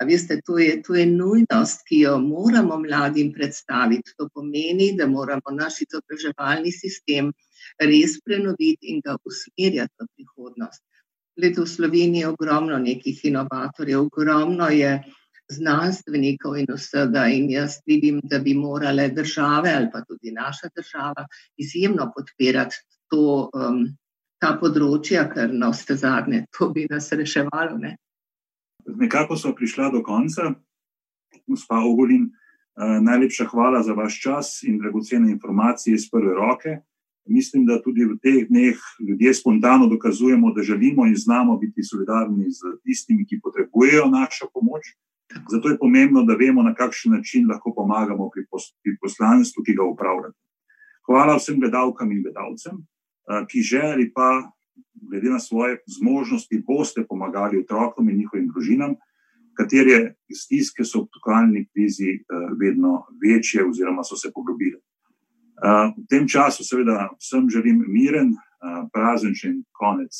veste, 0.05 0.39
to, 0.45 0.57
je, 0.57 0.81
to 0.85 0.95
je 0.95 1.05
nujnost, 1.05 1.85
ki 1.87 2.03
jo 2.05 2.17
moramo 2.19 2.77
mladim 2.79 3.31
predstaviti. 3.33 4.15
To 4.17 4.29
pomeni, 4.33 4.91
da 4.97 5.07
moramo 5.07 5.53
naš 5.55 5.81
izobraževalni 5.85 6.71
sistem 6.71 7.31
res 7.79 8.17
prenoviti 8.25 8.93
in 8.93 9.01
ga 9.05 9.17
usmerjati 9.25 9.93
v 9.99 10.09
prihodnost. 10.15 10.83
Leto 11.41 11.63
v 11.63 11.73
Sloveniji 11.73 12.25
je 12.25 12.29
ogromno 12.33 12.77
nekih 12.79 13.25
inovatorjev, 13.31 14.07
ogromno 14.09 14.67
je 14.69 14.97
znanstvenikov 15.51 16.57
in 16.59 16.69
vsega. 16.75 17.25
In 17.27 17.49
jaz 17.51 17.79
vidim, 17.87 18.19
da 18.23 18.39
bi 18.39 18.53
morale 18.53 19.09
države 19.09 19.73
ali 19.77 19.89
pa 19.93 20.03
tudi 20.05 20.31
naša 20.31 20.69
država 20.75 21.25
izjemno 21.57 22.11
podpirati 22.15 22.75
to, 23.11 23.49
um, 23.53 23.83
ta 24.41 24.55
področja, 24.61 25.27
ker 25.33 25.51
na 25.53 25.69
vse 25.73 25.97
zadnje 26.01 26.45
to 26.57 26.69
bi 26.73 26.87
nas 26.89 27.11
reševalo. 27.11 27.77
Ne? 27.77 27.97
Nekako 28.85 29.37
smo 29.37 29.55
prišli 29.55 29.91
do 29.91 30.03
konca, 30.03 30.53
gospa 31.47 31.79
Ogolin. 31.79 32.23
Uh, 32.23 33.03
najlepša 33.03 33.45
hvala 33.51 33.83
za 33.83 33.93
vaš 33.93 34.21
čas 34.21 34.63
in 34.63 34.79
dragocene 34.79 35.31
informacije 35.31 35.93
iz 35.95 36.09
prve 36.11 36.33
roke. 36.33 36.77
Mislim, 37.25 37.65
da 37.65 37.81
tudi 37.81 38.05
v 38.05 38.17
teh 38.17 38.47
dneh 38.49 38.77
ljudje 39.07 39.33
spontano 39.33 39.87
dokazujemo, 39.87 40.53
da 40.53 40.63
želimo 40.63 41.05
in 41.05 41.15
znamo 41.15 41.57
biti 41.57 41.83
solidarni 41.83 42.45
z 42.49 42.59
tistimi, 42.83 43.25
ki 43.25 43.39
potrebujejo 43.43 44.05
našo 44.05 44.47
pomoč. 44.53 44.81
Zato 45.51 45.69
je 45.69 45.77
pomembno, 45.77 46.23
da 46.23 46.33
vemo, 46.35 46.63
na 46.63 46.73
kakšen 46.73 47.11
način 47.11 47.47
lahko 47.49 47.73
pomagamo 47.75 48.29
pri 48.83 48.97
poslanstvu, 49.01 49.63
ki 49.63 49.75
ga 49.75 49.83
upravljate. 49.83 50.37
Hvala 51.05 51.35
vsem 51.35 51.59
gledalkam 51.59 52.11
in 52.11 52.23
gledalcem, 52.23 52.81
ki 53.49 53.61
želi 53.61 54.11
pa, 54.13 54.51
glede 55.11 55.29
na 55.29 55.39
svoje 55.39 55.79
zmožnosti, 55.87 56.63
boste 56.67 57.03
pomagali 57.07 57.59
otrokom 57.59 58.09
in 58.09 58.17
njihovim 58.17 58.47
družinam, 58.47 58.95
katere 59.59 60.15
stiske 60.31 60.85
so 60.87 61.03
v 61.03 61.09
aktualni 61.11 61.65
krizi 61.67 62.21
vedno 62.59 63.03
večje 63.19 63.65
oziroma 63.67 64.03
so 64.07 64.15
se 64.15 64.31
poglobile. 64.33 64.79
V 65.97 66.07
tem 66.09 66.27
času, 66.27 66.63
seveda, 66.63 67.09
vsem 67.19 67.49
želim 67.51 67.83
miren, 67.87 68.31
prazničen 68.93 69.63
konec 69.71 70.15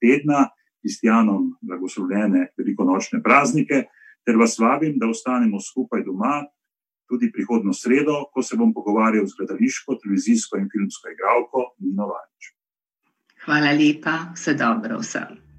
tedna, 0.00 0.48
kristijanom 0.80 1.50
blagoslovljene 1.60 2.48
velikonočne 2.58 3.22
praznike, 3.22 3.84
ter 4.24 4.36
vas 4.36 4.58
vabim, 4.58 4.96
da 4.98 5.08
ostanemo 5.08 5.60
skupaj 5.60 6.04
doma 6.04 6.46
tudi 7.10 7.32
prihodno 7.32 7.72
sredo, 7.74 8.24
ko 8.32 8.42
se 8.42 8.56
bom 8.56 8.72
pogovarjal 8.74 9.26
z 9.26 9.36
gledališko, 9.38 9.98
televizijsko 10.02 10.56
in 10.56 10.68
filmsko 10.72 11.10
igralko 11.10 11.64
Nino 11.78 12.06
Valič. 12.06 12.54
Hvala 13.50 13.72
lepa, 13.74 14.30
vse 14.34 14.54
dobro 14.54 14.98
vsem. 15.02 15.49